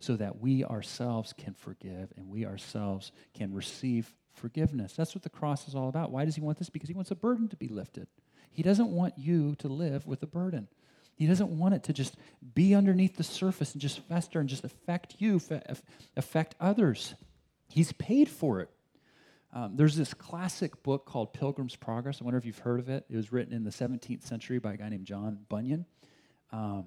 so 0.00 0.16
that 0.16 0.40
we 0.40 0.64
ourselves 0.64 1.32
can 1.32 1.54
forgive 1.54 2.12
and 2.16 2.28
we 2.28 2.44
ourselves 2.44 3.12
can 3.34 3.52
receive 3.52 4.14
forgiveness. 4.32 4.92
That's 4.94 5.14
what 5.14 5.22
the 5.22 5.30
cross 5.30 5.68
is 5.68 5.74
all 5.74 5.88
about. 5.88 6.10
Why 6.10 6.24
does 6.24 6.34
he 6.34 6.40
want 6.40 6.58
this? 6.58 6.68
Because 6.68 6.88
he 6.88 6.94
wants 6.94 7.10
a 7.10 7.14
burden 7.14 7.48
to 7.48 7.56
be 7.56 7.68
lifted. 7.68 8.06
He 8.50 8.62
doesn't 8.62 8.90
want 8.90 9.14
you 9.16 9.54
to 9.56 9.68
live 9.68 10.06
with 10.06 10.22
a 10.22 10.26
burden. 10.26 10.68
He 11.16 11.26
doesn't 11.26 11.48
want 11.48 11.74
it 11.74 11.82
to 11.84 11.92
just 11.92 12.16
be 12.54 12.74
underneath 12.74 13.16
the 13.16 13.24
surface 13.24 13.72
and 13.72 13.80
just 13.80 14.00
fester 14.00 14.38
and 14.38 14.48
just 14.48 14.64
affect 14.64 15.16
you, 15.18 15.40
affect 16.16 16.54
others. 16.60 17.14
He's 17.68 17.92
paid 17.92 18.28
for 18.28 18.60
it. 18.60 18.70
Um, 19.52 19.76
there's 19.76 19.96
this 19.96 20.12
classic 20.12 20.82
book 20.82 21.06
called 21.06 21.32
Pilgrim's 21.32 21.76
Progress. 21.76 22.20
I 22.20 22.24
wonder 22.24 22.36
if 22.36 22.44
you've 22.44 22.58
heard 22.58 22.78
of 22.78 22.90
it. 22.90 23.06
It 23.08 23.16
was 23.16 23.32
written 23.32 23.54
in 23.54 23.64
the 23.64 23.70
17th 23.70 24.22
century 24.22 24.58
by 24.58 24.74
a 24.74 24.76
guy 24.76 24.90
named 24.90 25.06
John 25.06 25.38
Bunyan. 25.48 25.86
Um, 26.52 26.84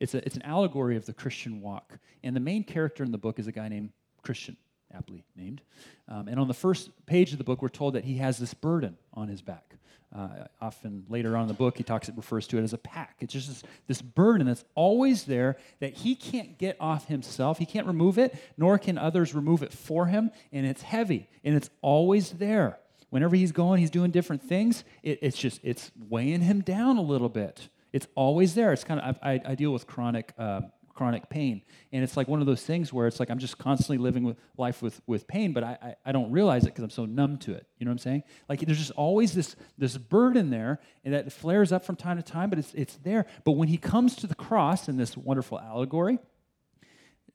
it's, 0.00 0.14
a, 0.14 0.24
it's 0.24 0.36
an 0.36 0.42
allegory 0.42 0.96
of 0.96 1.06
the 1.06 1.12
Christian 1.12 1.60
walk. 1.60 1.98
And 2.22 2.34
the 2.34 2.40
main 2.40 2.64
character 2.64 3.04
in 3.04 3.12
the 3.12 3.18
book 3.18 3.38
is 3.38 3.46
a 3.46 3.52
guy 3.52 3.68
named 3.68 3.90
Christian, 4.22 4.56
aptly 4.92 5.24
named. 5.36 5.62
Um, 6.08 6.28
and 6.28 6.38
on 6.38 6.48
the 6.48 6.54
first 6.54 6.90
page 7.06 7.32
of 7.32 7.38
the 7.38 7.44
book, 7.44 7.62
we're 7.62 7.68
told 7.68 7.94
that 7.94 8.04
he 8.04 8.16
has 8.18 8.38
this 8.38 8.54
burden 8.54 8.96
on 9.14 9.28
his 9.28 9.42
back. 9.42 9.74
Uh, 10.14 10.28
often 10.60 11.04
later 11.10 11.36
on 11.36 11.42
in 11.42 11.48
the 11.48 11.54
book, 11.54 11.76
he 11.76 11.84
talks, 11.84 12.08
it 12.08 12.16
refers 12.16 12.46
to 12.46 12.56
it 12.56 12.62
as 12.62 12.72
a 12.72 12.78
pack. 12.78 13.16
It's 13.20 13.32
just 13.32 13.48
this, 13.48 13.62
this 13.86 14.00
burden 14.00 14.46
that's 14.46 14.64
always 14.74 15.24
there 15.24 15.58
that 15.80 15.92
he 15.92 16.14
can't 16.14 16.56
get 16.56 16.78
off 16.80 17.08
himself. 17.08 17.58
He 17.58 17.66
can't 17.66 17.86
remove 17.86 18.18
it, 18.18 18.34
nor 18.56 18.78
can 18.78 18.96
others 18.96 19.34
remove 19.34 19.62
it 19.62 19.72
for 19.72 20.06
him. 20.06 20.30
And 20.50 20.64
it's 20.66 20.80
heavy, 20.80 21.28
and 21.44 21.54
it's 21.54 21.68
always 21.82 22.30
there. 22.30 22.78
Whenever 23.10 23.36
he's 23.36 23.52
going, 23.52 23.80
he's 23.80 23.90
doing 23.90 24.10
different 24.10 24.42
things. 24.42 24.84
It, 25.02 25.18
it's 25.20 25.36
just, 25.36 25.60
it's 25.62 25.90
weighing 26.08 26.40
him 26.40 26.62
down 26.62 26.96
a 26.96 27.02
little 27.02 27.28
bit. 27.28 27.68
It's 27.92 28.06
always 28.14 28.54
there. 28.54 28.72
It's 28.72 28.84
kind 28.84 29.00
of 29.00 29.18
I, 29.22 29.40
I 29.44 29.54
deal 29.54 29.72
with 29.72 29.86
chronic 29.86 30.32
uh, 30.38 30.62
chronic 30.94 31.28
pain, 31.30 31.62
and 31.92 32.02
it's 32.02 32.16
like 32.16 32.26
one 32.26 32.40
of 32.40 32.46
those 32.46 32.62
things 32.62 32.92
where 32.92 33.06
it's 33.06 33.20
like 33.20 33.30
I'm 33.30 33.38
just 33.38 33.56
constantly 33.56 33.98
living 33.98 34.24
with 34.24 34.36
life 34.56 34.82
with 34.82 35.00
with 35.06 35.26
pain, 35.26 35.52
but 35.52 35.64
I 35.64 35.78
I, 35.80 35.94
I 36.06 36.12
don't 36.12 36.30
realize 36.30 36.64
it 36.64 36.70
because 36.70 36.84
I'm 36.84 36.90
so 36.90 37.06
numb 37.06 37.38
to 37.38 37.54
it. 37.54 37.66
You 37.78 37.86
know 37.86 37.90
what 37.90 37.94
I'm 37.94 37.98
saying? 37.98 38.22
Like 38.48 38.60
there's 38.60 38.78
just 38.78 38.90
always 38.92 39.32
this 39.32 39.56
this 39.78 39.96
burden 39.96 40.50
there, 40.50 40.80
and 41.04 41.14
that 41.14 41.32
flares 41.32 41.72
up 41.72 41.84
from 41.84 41.96
time 41.96 42.16
to 42.16 42.22
time, 42.22 42.50
but 42.50 42.58
it's 42.58 42.74
it's 42.74 42.96
there. 42.96 43.26
But 43.44 43.52
when 43.52 43.68
he 43.68 43.78
comes 43.78 44.16
to 44.16 44.26
the 44.26 44.34
cross 44.34 44.88
in 44.88 44.96
this 44.96 45.16
wonderful 45.16 45.58
allegory, 45.58 46.18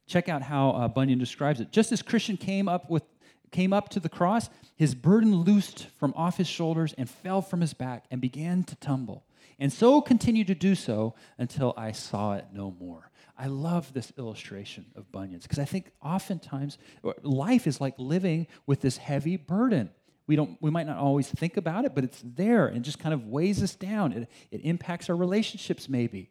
check 0.06 0.28
out 0.28 0.42
how 0.42 0.70
uh, 0.70 0.88
Bunyan 0.88 1.18
describes 1.18 1.60
it. 1.60 1.72
Just 1.72 1.90
as 1.90 2.02
Christian 2.02 2.36
came 2.36 2.68
up 2.68 2.90
with 2.90 3.02
came 3.50 3.72
up 3.72 3.88
to 3.88 4.00
the 4.00 4.08
cross, 4.08 4.50
his 4.76 4.94
burden 4.94 5.36
loosed 5.36 5.86
from 5.98 6.12
off 6.16 6.36
his 6.36 6.48
shoulders 6.48 6.92
and 6.98 7.08
fell 7.08 7.40
from 7.40 7.60
his 7.60 7.72
back 7.72 8.04
and 8.10 8.20
began 8.20 8.64
to 8.64 8.76
tumble 8.76 9.24
and 9.58 9.72
so 9.72 10.00
continued 10.00 10.46
to 10.48 10.54
do 10.54 10.74
so 10.74 11.14
until 11.38 11.74
I 11.76 11.92
saw 11.92 12.34
it 12.34 12.46
no 12.52 12.70
more. 12.70 13.10
I 13.36 13.46
love 13.46 13.92
this 13.92 14.12
illustration 14.16 14.86
of 14.94 15.10
Bunyan's 15.10 15.42
because 15.42 15.58
I 15.58 15.64
think 15.64 15.90
oftentimes 16.02 16.78
life 17.22 17.66
is 17.66 17.80
like 17.80 17.94
living 17.98 18.46
with 18.66 18.80
this 18.80 18.96
heavy 18.96 19.36
burden. 19.36 19.90
We, 20.26 20.36
don't, 20.36 20.56
we 20.60 20.70
might 20.70 20.86
not 20.86 20.98
always 20.98 21.28
think 21.28 21.56
about 21.56 21.84
it, 21.84 21.94
but 21.94 22.04
it's 22.04 22.22
there 22.24 22.66
and 22.66 22.84
just 22.84 22.98
kind 22.98 23.12
of 23.12 23.26
weighs 23.26 23.62
us 23.62 23.74
down. 23.74 24.12
It, 24.12 24.30
it 24.50 24.60
impacts 24.64 25.10
our 25.10 25.16
relationships, 25.16 25.88
maybe. 25.88 26.30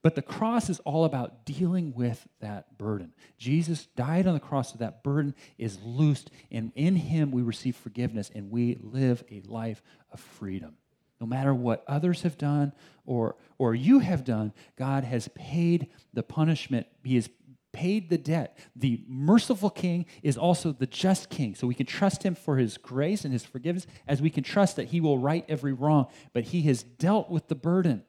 But 0.00 0.14
the 0.14 0.22
cross 0.22 0.70
is 0.70 0.80
all 0.80 1.04
about 1.04 1.44
dealing 1.44 1.92
with 1.94 2.26
that 2.40 2.78
burden. 2.78 3.12
Jesus 3.36 3.86
died 3.96 4.26
on 4.26 4.34
the 4.34 4.40
cross 4.40 4.72
so 4.72 4.78
that 4.78 5.02
burden 5.02 5.34
is 5.58 5.78
loosed, 5.82 6.30
and 6.50 6.72
in 6.76 6.96
him 6.96 7.30
we 7.32 7.42
receive 7.42 7.76
forgiveness 7.76 8.30
and 8.34 8.50
we 8.50 8.78
live 8.80 9.24
a 9.30 9.40
life 9.40 9.82
of 10.12 10.20
freedom. 10.20 10.76
No 11.20 11.26
matter 11.26 11.52
what 11.54 11.84
others 11.86 12.22
have 12.22 12.38
done 12.38 12.72
or, 13.04 13.36
or 13.58 13.74
you 13.74 13.98
have 13.98 14.24
done, 14.24 14.52
God 14.76 15.04
has 15.04 15.28
paid 15.34 15.88
the 16.12 16.22
punishment. 16.22 16.86
He 17.02 17.16
has 17.16 17.28
paid 17.72 18.08
the 18.08 18.18
debt. 18.18 18.58
The 18.76 19.02
merciful 19.06 19.70
king 19.70 20.06
is 20.22 20.36
also 20.36 20.72
the 20.72 20.86
just 20.86 21.28
king. 21.28 21.54
So 21.54 21.66
we 21.66 21.74
can 21.74 21.86
trust 21.86 22.22
him 22.22 22.34
for 22.34 22.56
his 22.56 22.76
grace 22.76 23.24
and 23.24 23.32
his 23.32 23.44
forgiveness 23.44 23.86
as 24.06 24.22
we 24.22 24.30
can 24.30 24.44
trust 24.44 24.76
that 24.76 24.88
he 24.88 25.00
will 25.00 25.18
right 25.18 25.44
every 25.48 25.72
wrong. 25.72 26.06
But 26.32 26.44
he 26.44 26.62
has 26.62 26.82
dealt 26.82 27.30
with 27.30 27.48
the 27.48 27.54
burden. 27.54 28.04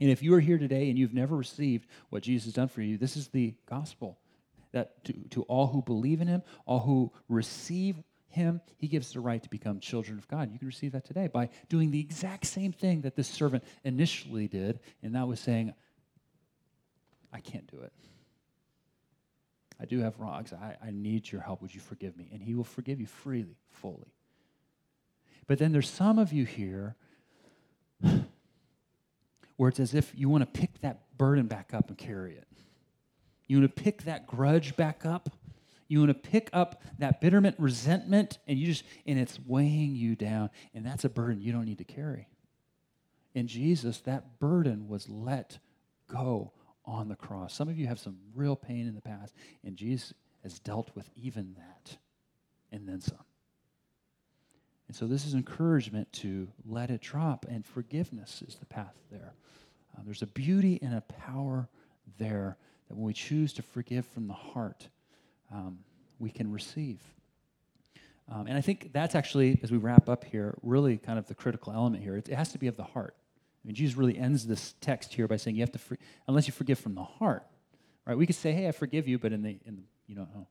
And 0.00 0.10
if 0.10 0.22
you 0.22 0.34
are 0.34 0.40
here 0.40 0.58
today 0.58 0.88
and 0.88 0.98
you've 0.98 1.14
never 1.14 1.36
received 1.36 1.86
what 2.08 2.22
Jesus 2.22 2.46
has 2.46 2.54
done 2.54 2.68
for 2.68 2.82
you, 2.82 2.96
this 2.96 3.16
is 3.16 3.28
the 3.28 3.54
gospel 3.66 4.18
that 4.72 5.04
to, 5.04 5.12
to 5.30 5.42
all 5.42 5.66
who 5.66 5.82
believe 5.82 6.20
in 6.20 6.28
him, 6.28 6.42
all 6.64 6.80
who 6.80 7.12
receive 7.28 7.96
him, 8.30 8.60
he 8.76 8.88
gives 8.88 9.12
the 9.12 9.20
right 9.20 9.42
to 9.42 9.50
become 9.50 9.80
children 9.80 10.18
of 10.18 10.26
God. 10.28 10.52
You 10.52 10.58
can 10.58 10.68
receive 10.68 10.92
that 10.92 11.04
today 11.04 11.28
by 11.28 11.50
doing 11.68 11.90
the 11.90 12.00
exact 12.00 12.46
same 12.46 12.72
thing 12.72 13.02
that 13.02 13.16
this 13.16 13.28
servant 13.28 13.64
initially 13.84 14.48
did, 14.48 14.80
and 15.02 15.14
that 15.14 15.26
was 15.26 15.40
saying, 15.40 15.74
I 17.32 17.40
can't 17.40 17.70
do 17.70 17.80
it. 17.80 17.92
I 19.80 19.86
do 19.86 20.00
have 20.00 20.18
wrongs. 20.20 20.52
I, 20.52 20.76
I 20.84 20.90
need 20.90 21.30
your 21.30 21.40
help. 21.40 21.62
Would 21.62 21.74
you 21.74 21.80
forgive 21.80 22.16
me? 22.16 22.28
And 22.32 22.42
he 22.42 22.54
will 22.54 22.64
forgive 22.64 23.00
you 23.00 23.06
freely, 23.06 23.56
fully. 23.70 24.12
But 25.46 25.58
then 25.58 25.72
there's 25.72 25.88
some 25.88 26.18
of 26.18 26.32
you 26.32 26.44
here 26.44 26.96
where 29.56 29.68
it's 29.68 29.80
as 29.80 29.94
if 29.94 30.12
you 30.14 30.28
want 30.28 30.42
to 30.42 30.60
pick 30.60 30.80
that 30.82 31.16
burden 31.16 31.46
back 31.46 31.72
up 31.72 31.88
and 31.88 31.96
carry 31.96 32.34
it. 32.34 32.46
You 33.46 33.60
want 33.60 33.74
to 33.74 33.82
pick 33.82 34.02
that 34.02 34.26
grudge 34.26 34.76
back 34.76 35.04
up. 35.04 35.30
You 35.90 35.98
want 35.98 36.10
to 36.10 36.30
pick 36.30 36.50
up 36.52 36.82
that 37.00 37.20
bitterment, 37.20 37.56
resentment, 37.58 38.38
and 38.46 38.56
you 38.56 38.68
just 38.68 38.84
and 39.06 39.18
it's 39.18 39.40
weighing 39.44 39.96
you 39.96 40.14
down, 40.14 40.50
and 40.72 40.86
that's 40.86 41.04
a 41.04 41.08
burden 41.08 41.42
you 41.42 41.50
don't 41.50 41.64
need 41.64 41.78
to 41.78 41.84
carry. 41.84 42.28
In 43.34 43.48
Jesus, 43.48 43.98
that 44.02 44.38
burden 44.38 44.86
was 44.86 45.08
let 45.08 45.58
go 46.06 46.52
on 46.84 47.08
the 47.08 47.16
cross. 47.16 47.52
Some 47.52 47.68
of 47.68 47.76
you 47.76 47.88
have 47.88 47.98
some 47.98 48.18
real 48.36 48.54
pain 48.54 48.86
in 48.86 48.94
the 48.94 49.00
past, 49.00 49.34
and 49.64 49.76
Jesus 49.76 50.14
has 50.44 50.60
dealt 50.60 50.92
with 50.94 51.10
even 51.16 51.56
that 51.58 51.96
and 52.70 52.88
then 52.88 53.00
some. 53.00 53.18
And 54.86 54.96
so 54.96 55.08
this 55.08 55.26
is 55.26 55.34
encouragement 55.34 56.12
to 56.12 56.46
let 56.64 56.90
it 56.90 57.00
drop, 57.00 57.46
and 57.48 57.66
forgiveness 57.66 58.44
is 58.46 58.54
the 58.54 58.66
path 58.66 58.94
there. 59.10 59.34
Uh, 59.98 60.02
there's 60.04 60.22
a 60.22 60.28
beauty 60.28 60.78
and 60.82 60.94
a 60.94 61.00
power 61.00 61.68
there 62.16 62.58
that 62.86 62.94
when 62.94 63.06
we 63.06 63.12
choose 63.12 63.52
to 63.54 63.62
forgive 63.62 64.06
from 64.06 64.28
the 64.28 64.34
heart, 64.34 64.88
um, 65.52 65.78
we 66.18 66.30
can 66.30 66.50
receive. 66.52 67.00
Um, 68.32 68.46
and 68.46 68.56
I 68.56 68.60
think 68.60 68.92
that's 68.92 69.14
actually, 69.14 69.58
as 69.62 69.72
we 69.72 69.78
wrap 69.78 70.08
up 70.08 70.24
here, 70.24 70.56
really 70.62 70.96
kind 70.98 71.18
of 71.18 71.26
the 71.26 71.34
critical 71.34 71.72
element 71.72 72.02
here. 72.02 72.16
It, 72.16 72.28
it 72.28 72.36
has 72.36 72.52
to 72.52 72.58
be 72.58 72.68
of 72.68 72.76
the 72.76 72.84
heart. 72.84 73.16
I 73.64 73.68
mean, 73.68 73.74
Jesus 73.74 73.96
really 73.96 74.16
ends 74.16 74.46
this 74.46 74.74
text 74.80 75.12
here 75.12 75.26
by 75.26 75.36
saying 75.36 75.56
you 75.56 75.62
have 75.62 75.72
to, 75.72 75.78
for, 75.78 75.98
unless 76.28 76.46
you 76.46 76.52
forgive 76.52 76.78
from 76.78 76.94
the 76.94 77.02
heart, 77.02 77.44
right? 78.06 78.16
We 78.16 78.26
could 78.26 78.36
say, 78.36 78.52
hey, 78.52 78.68
I 78.68 78.72
forgive 78.72 79.08
you, 79.08 79.18
but 79.18 79.32
in 79.32 79.42
the, 79.42 79.58
in 79.66 79.76
the 79.76 79.82
you 80.06 80.14
know, 80.14 80.26
oh, 80.36 80.46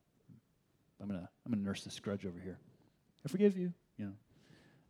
I'm 1.02 1.08
gonna, 1.08 1.30
I'm 1.46 1.52
gonna 1.52 1.64
nurse 1.64 1.84
this 1.84 2.00
grudge 2.00 2.26
over 2.26 2.40
here. 2.40 2.60
I 3.26 3.30
forgive 3.30 3.58
you, 3.58 3.74
you 3.98 4.06
know. 4.06 4.14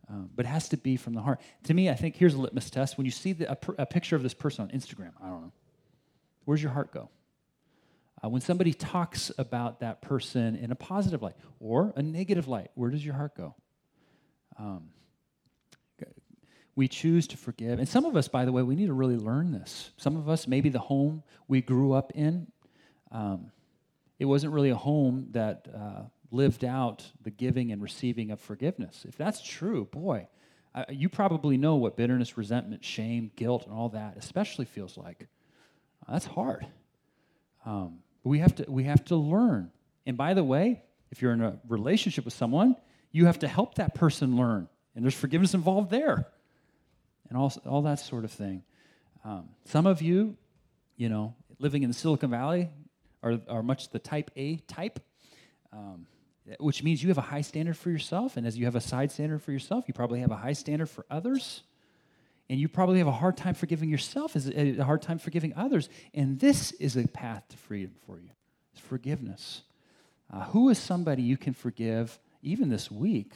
Um, 0.10 0.30
but 0.36 0.46
it 0.46 0.50
has 0.50 0.70
to 0.70 0.78
be 0.78 0.98
from 0.98 1.14
the 1.14 1.22
heart. 1.22 1.40
To 1.66 1.74
me, 1.74 1.90
I 1.90 1.94
think 1.94 2.16
here's 2.16 2.34
a 2.34 2.42
litmus 2.42 2.70
test. 2.70 2.98
When 2.98 3.06
you 3.06 3.12
see 3.12 3.34
the, 3.34 3.52
a, 3.52 3.58
a, 3.80 3.86
picture 3.86 4.16
of 4.16 4.24
this 4.24 4.34
person 4.34 4.64
on 4.64 4.70
Instagram, 4.70 5.12
I 5.22 5.28
don't 5.28 5.42
know, 5.42 5.52
where's 6.46 6.64
your 6.64 6.72
heart 6.72 6.92
go? 6.92 7.10
Uh, 8.24 8.30
when 8.30 8.42
somebody 8.42 8.74
talks 8.74 9.32
about 9.38 9.80
that 9.80 10.02
person 10.02 10.56
in 10.56 10.72
a 10.72 10.76
positive 10.76 11.22
light 11.22 11.36
or 11.60 11.94
a 11.96 12.02
negative 12.02 12.48
light, 12.48 12.70
where 12.76 12.90
does 12.90 13.04
your 13.04 13.16
heart 13.16 13.36
go? 13.36 13.56
Um, 14.58 14.90
we 16.80 16.88
choose 16.88 17.28
to 17.28 17.36
forgive. 17.36 17.78
And 17.80 17.90
some 17.90 18.06
of 18.06 18.16
us, 18.16 18.30
by 18.30 18.46
the 18.46 18.54
way, 18.54 18.64
we 18.64 18.74
need 18.74 18.86
to 18.86 18.94
really 18.94 19.18
learn 19.18 19.52
this. 19.52 19.92
Some 19.98 20.16
of 20.16 20.30
us, 20.30 20.48
maybe 20.48 20.70
the 20.70 20.80
home 20.80 21.24
we 21.50 21.62
grew 21.62 21.92
up 21.92 22.14
in, 22.16 22.48
um, 23.12 23.52
it 24.18 24.24
wasn't 24.24 24.54
really 24.54 24.70
a 24.70 24.78
home 24.78 25.28
that 25.32 25.68
uh, 25.76 26.04
lived 26.32 26.64
out 26.64 27.06
the 27.22 27.32
giving 27.32 27.74
and 27.74 27.82
receiving 27.82 28.32
of 28.32 28.40
forgiveness. 28.40 29.06
If 29.06 29.18
that's 29.18 29.42
true, 29.42 29.86
boy, 29.92 30.30
uh, 30.74 30.86
you 30.88 31.10
probably 31.10 31.58
know 31.58 31.76
what 31.76 31.98
bitterness, 31.98 32.38
resentment, 32.38 32.86
shame, 32.86 33.32
guilt, 33.36 33.66
and 33.66 33.74
all 33.74 33.90
that 33.90 34.16
especially 34.16 34.66
feels 34.66 34.98
like. 34.98 35.28
Uh, 36.08 36.14
that's 36.14 36.28
hard. 36.28 36.66
Um, 37.66 38.00
we 38.24 38.40
have 38.40 38.56
to 38.56 38.66
we 38.68 38.84
have 38.84 39.06
to 39.06 39.16
learn. 39.16 39.72
And 40.06 40.18
by 40.18 40.34
the 40.34 40.44
way, 40.44 40.84
if 41.12 41.22
you're 41.22 41.34
in 41.34 41.42
a 41.42 41.60
relationship 41.68 42.26
with 42.26 42.34
someone, 42.34 42.76
you 43.12 43.26
have 43.26 43.40
to 43.40 43.48
help 43.48 43.76
that 43.76 43.96
person 43.96 44.36
learn, 44.36 44.68
and 44.96 45.04
there's 45.04 45.16
forgiveness 45.16 45.54
involved 45.54 45.90
there 45.90 46.28
and 47.30 47.38
all, 47.38 47.54
all 47.66 47.84
that 47.84 48.00
sort 48.00 48.26
of 48.26 48.32
thing. 48.32 48.64
Um, 49.24 49.50
some 49.66 49.86
of 49.86 50.02
you, 50.02 50.36
you 50.98 51.10
know, 51.10 51.36
living 51.60 51.84
in 51.84 51.94
Silicon 51.94 52.30
Valley 52.30 52.70
are, 53.24 53.40
are 53.48 53.64
much 53.64 53.90
the 53.90 54.00
type 54.00 54.32
A 54.36 54.58
type, 54.58 55.00
um, 55.72 56.08
which 56.60 56.84
means 56.84 57.02
you 57.04 57.10
have 57.10 57.18
a 57.18 57.22
high 57.22 57.42
standard 57.42 57.78
for 57.78 57.90
yourself. 57.90 58.38
And 58.38 58.48
as 58.48 58.58
you 58.58 58.66
have 58.66 58.76
a 58.76 58.82
side 58.82 59.12
standard 59.12 59.42
for 59.44 59.52
yourself, 59.52 59.86
you 59.88 59.94
probably 59.94 60.22
have 60.22 60.32
a 60.32 60.38
high 60.38 60.54
standard 60.54 60.90
for 60.90 61.06
others. 61.10 61.64
And 62.50 62.60
you 62.60 62.68
probably 62.68 62.98
have 62.98 63.08
a 63.08 63.12
hard 63.12 63.38
time 63.38 63.54
forgiving 63.54 63.90
yourself, 63.90 64.36
as 64.36 64.50
a 64.50 64.84
hard 64.84 65.02
time 65.02 65.20
forgiving 65.20 65.54
others. 65.56 65.88
And 66.14 66.40
this 66.40 66.72
is 66.74 66.98
a 66.98 67.08
path 67.08 67.44
to 67.50 67.58
freedom 67.58 67.94
for 68.06 68.20
you 68.20 68.30
it's 68.74 68.82
forgiveness. 68.82 69.62
Uh, 70.32 70.44
who 70.46 70.70
is 70.70 70.78
somebody 70.78 71.24
you 71.24 71.38
can 71.38 71.54
forgive 71.54 72.20
even 72.44 72.70
this 72.70 72.92
week 72.92 73.34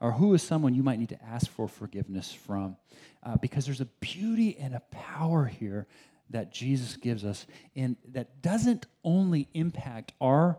or 0.00 0.12
who 0.12 0.34
is 0.34 0.42
someone 0.42 0.74
you 0.74 0.82
might 0.82 0.98
need 0.98 1.08
to 1.08 1.24
ask 1.24 1.50
for 1.50 1.66
forgiveness 1.66 2.32
from. 2.32 2.76
Uh, 3.22 3.36
because 3.36 3.64
there's 3.64 3.80
a 3.80 3.88
beauty 4.00 4.56
and 4.58 4.74
a 4.74 4.80
power 4.90 5.46
here 5.46 5.86
that 6.30 6.52
Jesus 6.52 6.96
gives 6.96 7.24
us, 7.24 7.46
and 7.76 7.96
that 8.12 8.42
doesn't 8.42 8.86
only 9.02 9.48
impact 9.54 10.12
our 10.20 10.58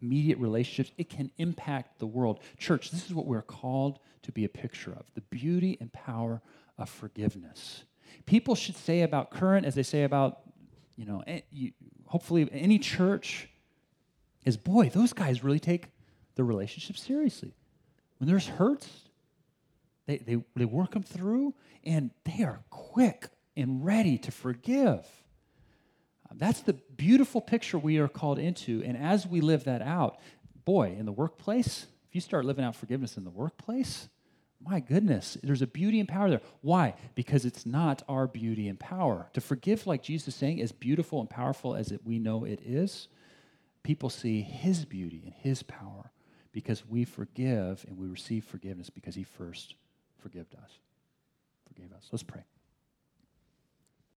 immediate 0.00 0.38
relationships, 0.38 0.90
it 0.98 1.08
can 1.08 1.30
impact 1.38 1.98
the 2.00 2.06
world. 2.06 2.40
Church, 2.58 2.90
this 2.90 3.06
is 3.06 3.14
what 3.14 3.26
we're 3.26 3.40
called 3.40 3.98
to 4.22 4.32
be 4.32 4.44
a 4.44 4.48
picture 4.48 4.92
of 4.92 5.04
the 5.14 5.20
beauty 5.22 5.78
and 5.80 5.92
power 5.92 6.42
of 6.78 6.88
forgiveness. 6.88 7.84
People 8.26 8.54
should 8.54 8.76
say 8.76 9.02
about 9.02 9.30
current 9.30 9.66
as 9.66 9.74
they 9.74 9.82
say 9.82 10.04
about, 10.04 10.40
you 10.96 11.06
know, 11.06 11.22
eh, 11.26 11.40
hopefully 12.06 12.48
any 12.52 12.78
church 12.78 13.48
is 14.44 14.56
boy, 14.56 14.88
those 14.88 15.12
guys 15.12 15.44
really 15.44 15.60
take 15.60 15.86
the 16.34 16.44
relationship 16.44 16.96
seriously. 16.96 17.54
When 18.18 18.28
there's 18.28 18.46
hurts, 18.46 18.88
they, 20.06 20.18
they, 20.18 20.42
they 20.56 20.64
work 20.64 20.92
them 20.92 21.02
through 21.02 21.54
and 21.84 22.10
they 22.24 22.44
are 22.44 22.60
quick 22.70 23.28
and 23.56 23.84
ready 23.84 24.18
to 24.18 24.30
forgive. 24.30 25.06
That's 26.34 26.60
the 26.60 26.72
beautiful 26.72 27.40
picture 27.40 27.78
we 27.78 27.98
are 27.98 28.08
called 28.08 28.38
into. 28.38 28.82
And 28.84 28.96
as 28.96 29.26
we 29.26 29.40
live 29.40 29.64
that 29.64 29.82
out, 29.82 30.18
boy, 30.64 30.96
in 30.98 31.06
the 31.06 31.12
workplace, 31.12 31.86
if 32.08 32.14
you 32.14 32.20
start 32.20 32.44
living 32.44 32.64
out 32.64 32.74
forgiveness 32.74 33.16
in 33.16 33.24
the 33.24 33.30
workplace, 33.30 34.08
my 34.64 34.80
goodness, 34.80 35.36
there's 35.42 35.62
a 35.62 35.66
beauty 35.66 35.98
and 36.00 36.08
power 36.08 36.30
there. 36.30 36.40
Why? 36.60 36.94
Because 37.14 37.44
it's 37.44 37.66
not 37.66 38.02
our 38.08 38.26
beauty 38.26 38.68
and 38.68 38.78
power. 38.78 39.28
To 39.34 39.40
forgive, 39.40 39.86
like 39.86 40.02
Jesus 40.02 40.28
is 40.28 40.34
saying, 40.34 40.60
as 40.60 40.72
beautiful 40.72 41.20
and 41.20 41.28
powerful 41.28 41.74
as 41.74 41.90
it, 41.90 42.00
we 42.04 42.18
know 42.18 42.44
it 42.44 42.60
is, 42.64 43.08
people 43.82 44.10
see 44.10 44.42
his 44.42 44.84
beauty 44.84 45.22
and 45.24 45.34
his 45.34 45.62
power 45.62 46.10
because 46.52 46.86
we 46.86 47.04
forgive 47.04 47.84
and 47.88 47.98
we 47.98 48.06
receive 48.06 48.44
forgiveness 48.44 48.90
because 48.90 49.14
he 49.14 49.24
first 49.24 49.74
forgave 50.18 50.46
us. 50.62 50.78
Forgave 51.66 51.92
us. 51.92 52.08
Let's 52.12 52.22
pray. 52.22 52.42